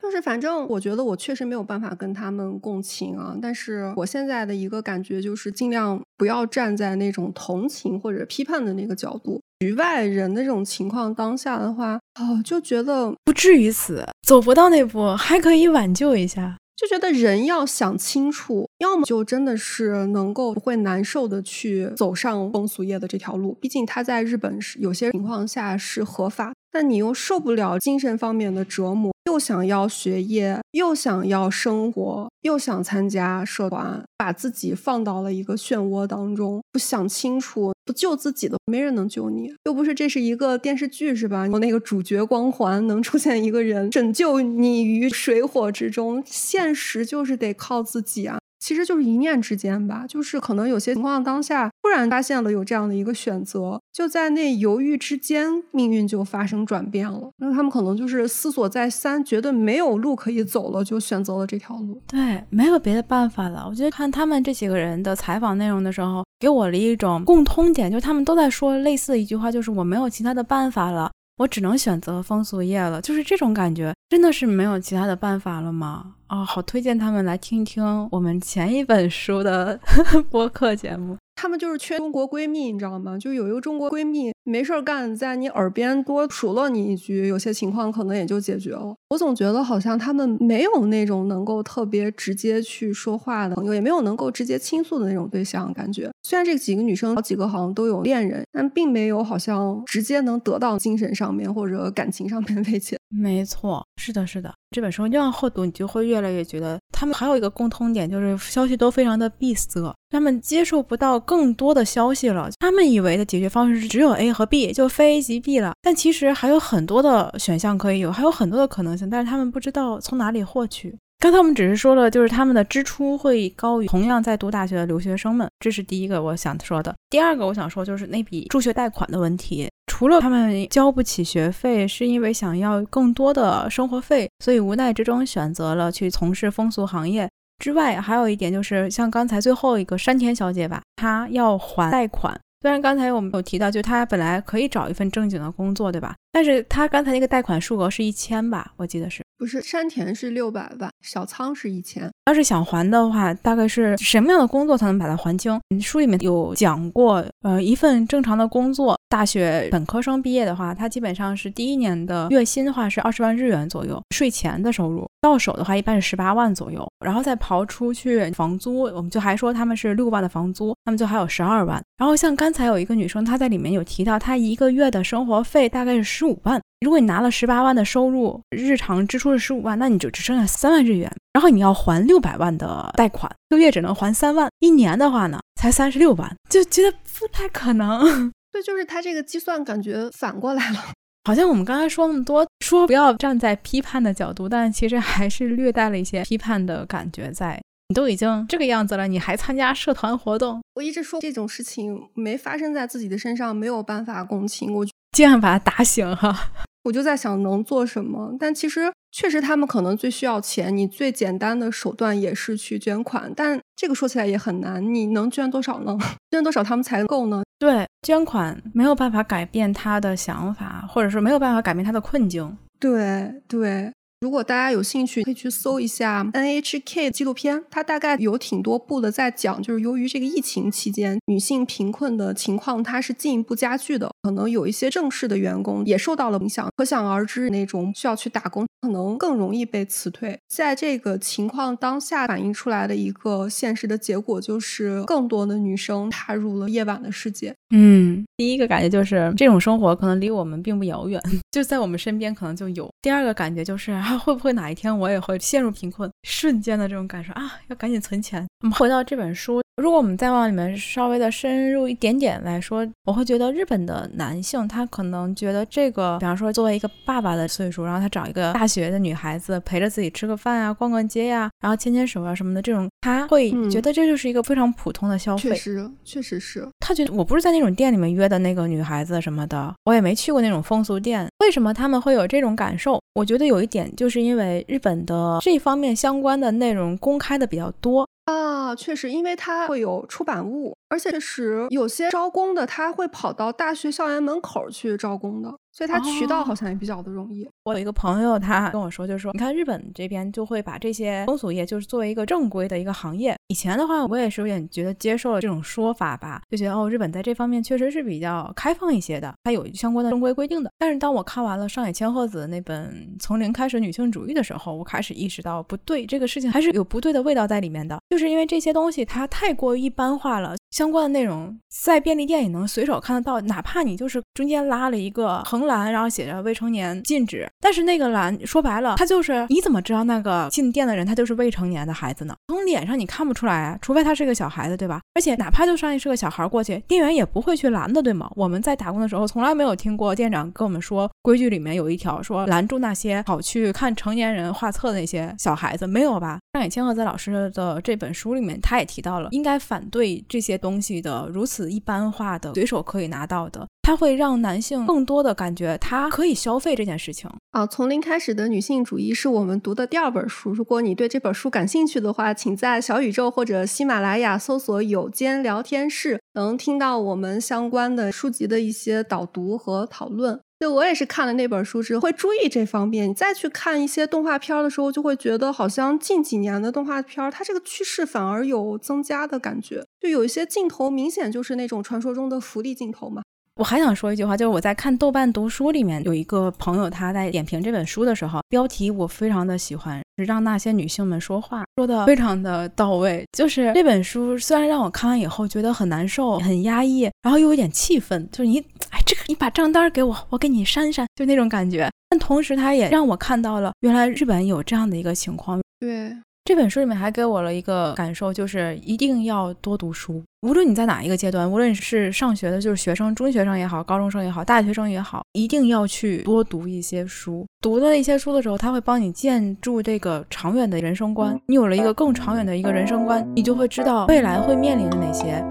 [0.02, 3.38] 就是反正我觉得我确实没有办法跟他们共情啊。
[3.40, 9.42] 但是我现在的一个感觉就是，尽量不要站在那种同情或者批判的那个角度。
[9.62, 16.58] 局外人的这种情况，当下的话，哦，就觉得不至于死，走不到那步，还可以挽救一下。
[16.76, 26.52] 就觉得人要想清楚，要么就真的是能够不会难受的去走上风俗业的这条路，毕竟他在日本是有些情况下是合法。
[26.72, 39.54] 但你又受不了精神方面的折磨，又想要学业，又想要生活，又想参加社团，把自己放到了一个漩涡当中，不想清楚，不救自己的，没人能救你。
[39.66, 41.48] 又不是这是一个电视剧，是吧？
[41.48, 46.24] 有那个主角光环，能出现一个人拯救你于水火之中。
[46.26, 48.40] 现实就是得靠自己啊。
[48.62, 57.32] 其实就是一念之间吧，就是可能有些情况当下突然发现了有这样的一个选择，就在那犹豫之间，命运就发生转变了。
[57.38, 62.00] 那他们可能就是思索再三，觉得没有路可以走了，就选择了这条路。
[62.08, 63.66] 对，没有别的办法了。
[63.68, 71.10] 我觉得看他们这几个人的采访内容的时候，给我了一种共通点，就是他们都在说类似的一句话，就是我没有其他的办法了。
[71.42, 76.14] 我只能选择风俗业了，就是这种感觉，真的是没有其他的办法了吗？
[76.28, 79.80] 啊，好推荐他们来听一听我们前一本书的
[80.30, 81.18] 播客节目。
[81.42, 83.18] 他们就是缺中国闺蜜，你知道吗？
[83.18, 88.96] 就有一个中国闺蜜没事儿干，在你耳边多数落你一句，有些情况可能也就解决了。
[89.10, 95.74] 我总觉得好像他们没有那种能够特别直接去说话的朋友，也没有能够直接倾诉的那种对象。
[95.74, 103.01] 感觉虽然这几个女生好几个好像都有恋人，但并没有好像直接能得到精神上面或者感情上面慰藉。
[103.14, 104.54] 没错，是的，是的。
[104.72, 112.50] 这本书越往后读，你就会越来越觉得他们还有一个共通点，就是消息都非常的闭塞，他们接受不到更多的消息了。
[112.60, 115.74] 他们以为的解决方式是只有 A 和 B，就非 A 即 B 了。
[115.82, 120.98] 但其实还有很多的选项可以有，还有很多的可能性，但是他们不知道从哪里获取。
[121.22, 126.96] 刚才我们只是说了，就是他们的支出会高于同样在读大学的留学生们，这是第一个我想说的。
[127.12, 129.70] 第二个我想说就是那笔助学贷款的问题。
[129.86, 142.36] 除了他们交不起学费，是因为想要更多的生活费，所以无奈之中选择了去从事风俗行业之外，还有一点就是像刚才最后一个山田小姐吧，她要还贷款。
[142.64, 146.16] 虽然刚才我们有提到，就她本来可以找一份正经的工作，对吧？
[146.32, 149.22] 但是她刚才那个贷款数额是一千吧，我记得是。
[149.42, 152.08] 不是山田是六百万，小仓是一千。
[152.28, 155.60] 要是想还的话，大概是什么样的工作才能把它还清？
[155.82, 171.82] 书里面有讲过，呃，一份正常的工作，大学本科生毕业的话，他基本上是第一年的月薪的话是二十万日元左右，税前的收入到手的话一般是十八万左右，然后再刨出去房租，我们就还说他们是六万的房租，那么就还有十二万。
[171.98, 176.60] 然后像刚才有一个女生，她在里面有提到，她一个月的生活费大概是十五万。
[176.80, 188.32] 如果你拿了十八万的收入，日常支出是十五万，那你就只剩下三万日元，然后你要还六百万的贷款，一个月只能还三万，一年的话呢，才三十六万，就觉得不太可能。
[188.52, 190.80] 对，就是他这个计算感觉反过来了，
[191.24, 197.62] 好像我们刚才说那么多，说不要站在批判的角度，但其实还是略带了一些批判的感觉在。
[197.90, 200.62] 你都已经这个样子了，你还参加社团活动？
[200.76, 204.74] 我一直说这种事情没发生在自己的身上，没有办法共情。
[204.74, 206.52] 我尽量把他打醒哈。
[206.84, 215.96] 我就在想能做什么，但其实确实他们可能最需要钱，你最简单的手段也是去捐款，但这个说起来也很难，你能捐多少呢？
[216.32, 217.44] 捐多少他们才够呢？
[217.60, 222.58] 对，捐款没有办法改变他的想法，或者说没有办法改变他的困境。
[222.80, 223.92] 对对。
[224.22, 240.40] 如果大家有兴趣，可以去搜一下 NHK 纪录片，它大概有挺多部的在讲，就是由于这个疫情期间，女性贫困的情况它是进一步加剧的，可能有一些正式的员工也受到了影响，可想而知，那种需要去打工，可能更容易被辞退。
[240.48, 247.56] 在这个情况当下反映出来的一个现实的结果，就是更多的女生踏入了夜晚的世界。
[247.72, 252.90] 嗯，第一个感觉就是这种生活可能离我们并不遥远， 就在我们身边可能就有。
[253.02, 254.18] 第二个感觉就是啊。
[254.18, 256.12] 会不会哪一天我也会陷入贫困？
[256.24, 258.46] 瞬间的这种感受啊，要赶紧存钱。
[258.62, 259.62] 我们回到这本书。
[259.82, 275.50] 如果我们再往里面稍微的深入一点点来说，我会觉得日本的男性他可能觉得这个，比方说作为一个爸爸的岁数，然后他找一个大学的女孩子陪着自己吃个饭啊、逛逛街呀，然后牵牵手啊什么的，这种他会觉得这就是一个非常普通的消费。
[275.50, 276.68] 确实，确实是。
[276.80, 281.28] 他觉得我不是在那种店里面约的那个女孩子什么的，我也没去过那种风俗店。
[281.40, 283.02] 为什么他们会有这种感受？
[283.16, 288.08] 我觉得有一点就是因为日本的这方面相关的内容公开的比较多。
[288.32, 295.52] 啊，确实，因为它会有出版物，而且确实有些招工的，他会跑到大学校园门口去招工的。
[295.74, 297.48] 所以他渠道好像也比较的容易。
[297.64, 303.34] 我有一个朋友，他跟我说，就是说，你看日本这边就会把这些风俗业就是作为一个正规的一个行业。
[303.48, 310.70] 以前的话，我也是有点觉得接受了这种说法吧，就觉得哦，日本在这方面确实是比较开放一些的，它有相关的正规规定的。
[310.78, 312.90] 但是当我看完了上野千鹤子那本
[313.24, 325.62] 《从零开始女性主义》的时候，我开始意识到不对，这个事情还是有不对的味道在里面的，就是因为这些东西它太过于一般化了，相关的内容在便利店也能随手看得到，哪怕你就是中间拉了一个横。
[325.68, 332.36] 栏，然后写着未成年禁止，但是那个栏说白了，他就是你怎么知道那个进店的人他就是未成年的孩子呢？
[332.48, 335.00] 从脸上你看不出来啊，除非他是个小孩子，对吧？
[335.14, 338.28] 而且哪怕就算是个小孩过去，店员也不会去拦的，对吗？
[338.36, 346.40] 我们在打工的时候从来没有听过店长跟我们说规矩里面有一条说拦住那些跑去看成年人画册的那些小孩子，没有吧？
[346.54, 353.68] 上野千鹤子老师的这本书里面他也提到了，应该反对这些东东西的如此一般化的随手可以拿到的。
[353.82, 357.68] 它会让男性更多的感觉，他可以消费这件事情啊。
[357.68, 360.54] 从零开始的女性主义是我们读的第二本书。
[360.54, 370.40] 如果你对这本书感兴趣的话，请在小宇宙或者喜马拉雅搜索“有间聊天室”，能听到我们相关的书籍的一些导读和讨论。
[370.62, 373.10] 对我也是看了那本书之后会注意这方面。
[373.10, 379.84] 你再去看一些动画片的时候，就会觉得好像近几年的动画片，它这个趋势反而有增加的感觉。
[380.00, 383.24] 就有一些镜头明显就是那种传说中的福利镜头嘛。
[383.62, 393.24] 我还想说一句话，就是我在看豆瓣读书里面有一个朋友，他在点评这本书的时候，标题我非常的喜欢，是让那些女性们说话，说的非常的到位。
[393.38, 398.58] 就是这本书虽然让我看完以后觉得很难受、很压抑，然后又有点气愤，就是你，
[398.90, 401.88] 哎，这个你把账单给我，我给你删删，就那种感觉。
[402.10, 405.62] 但同时，他也让我看到了原来日本有这样的一个情况。
[405.80, 406.12] 对。
[406.44, 410.24] 这本书里面还给我了一个感受，就是一定要多读书。
[410.42, 417.46] 无论你在哪一个阶段，无论是上学的，就是学生、中学生也好，高中生也好，大学生也好，一定要去多读一些书。
[417.62, 421.40] 读的一些书的时候，它会帮你建筑这个长远的人生观。
[421.46, 425.46] 你有了一个更长远的一个人生观，你就会知道未来会面临的哪些。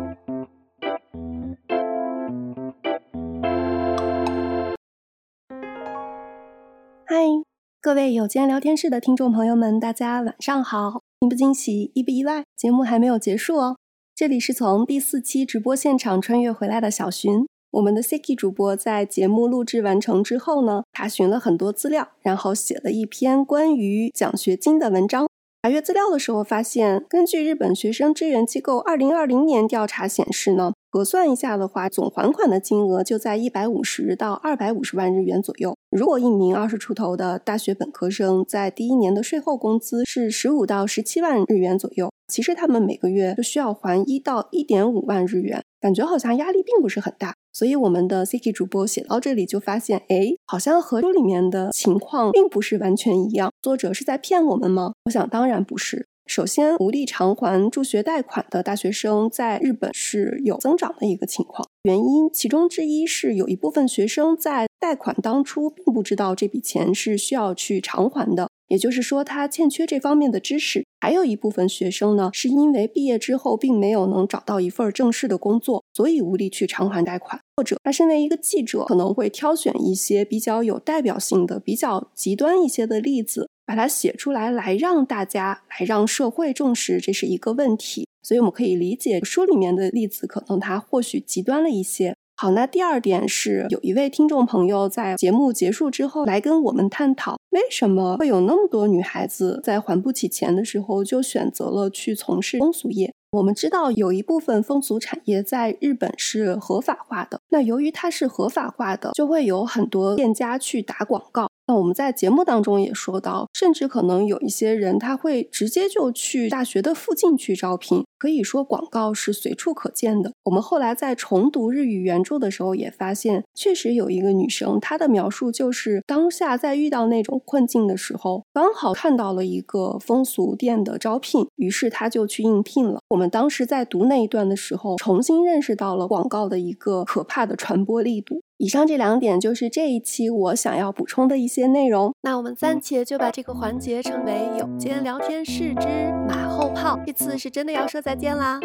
[7.07, 7.50] 嗨。
[7.83, 11.01] 各位有间聊天室的听众朋友们，大家晚上好！
[11.19, 12.45] 惊不惊喜，意不意外？
[12.55, 13.79] 节目还没有结束哦。
[14.15, 17.47] 这里是从第四期直播现场穿越回来的小寻。
[17.71, 25.27] 我们的 Siki 主播在节目录制完成之后呢，查询了很多资料，然后写了一篇关于奖学金的文章。
[25.63, 30.75] 查阅资料的时候发现，根据日本学生支援机构二零二零年调查显示呢。
[30.91, 35.77] 核算一下的话，总还款的金额就在一百五十到二百五十万日元左右。
[35.91, 47.35] 如果一名二十出头的大学本科生在第一年的税后工资是十五到十七万日元左右，其实他们每个月就需要还一到一点五万日元，感觉好像压力并不是很大。
[47.53, 53.53] 所以我们的 C K 主播写到这里就发现，哎，好像和书里面的情况并不是完全一样。
[53.63, 54.93] 作者是在骗我们吗？
[55.05, 56.07] 我想当然不是。
[56.31, 61.67] 首先，无力偿还助学贷款的大学生在日本是有增长的一个情况。
[61.83, 70.85] 原因其中之一是有一部分学生在贷款当初并不知道这笔钱是需要去偿还的，也就是说他欠缺这方面的知识。
[71.01, 77.41] 还有一部分学生呢，是因为毕业之后并没有能找到一份正式的工作，所以无力去偿还贷款。
[77.57, 83.50] 或者他身为一个记者，可能会挑选一些比较有代表性的、比较极端一些的例子。
[83.71, 88.09] 把它写出来，来让大家，来让社会重视，这是一个问题。
[88.21, 92.17] 所以我们可以理解书里面的例子，可能它或许极端了一些。
[92.37, 103.15] 好，那第二点是，有一位听众朋友在节目结束之后来跟我们探讨，为什么会有那么多女孩子在还不起钱的时候就选择了去从事风俗业？
[103.31, 111.49] 我们知道有一部分风俗产业在日本是合法化的，那由于它是合法化的，就会有很多店家去打广告。
[111.71, 120.33] 那我们在节目当中也说到，甚至可能有一些人他会直接就去大学的附近去招聘，可以说广告是随处可见的。
[120.43, 132.99] 我们后来在重读日语原著的时候也发现，确实有一个女生，她的描述就是当下在遇到那种困境的时候，刚好看到了一个风俗店的招聘，于是她就去应聘了。
[133.11, 138.43] 我们当时在读那一段的时候，重新认识到了广告的一个可怕的传播力度。
[138.61, 142.13] 以上这两点就是这一期我想要补充的一些内容。
[142.21, 145.89] 那我们暂且就把这个环节称为“有间聊天室之
[146.29, 147.01] 马后炮”。
[147.07, 148.61] 这次是真的要说再见啦！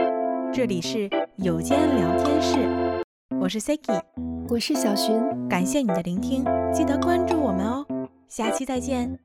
[0.51, 2.57] 这里是有间聊天室，
[3.39, 4.01] 我是 Siki，
[4.49, 5.17] 我是小寻，
[5.47, 6.43] 感谢你的聆听，
[6.73, 7.85] 记得关注我们哦，
[8.27, 9.17] 下期再见。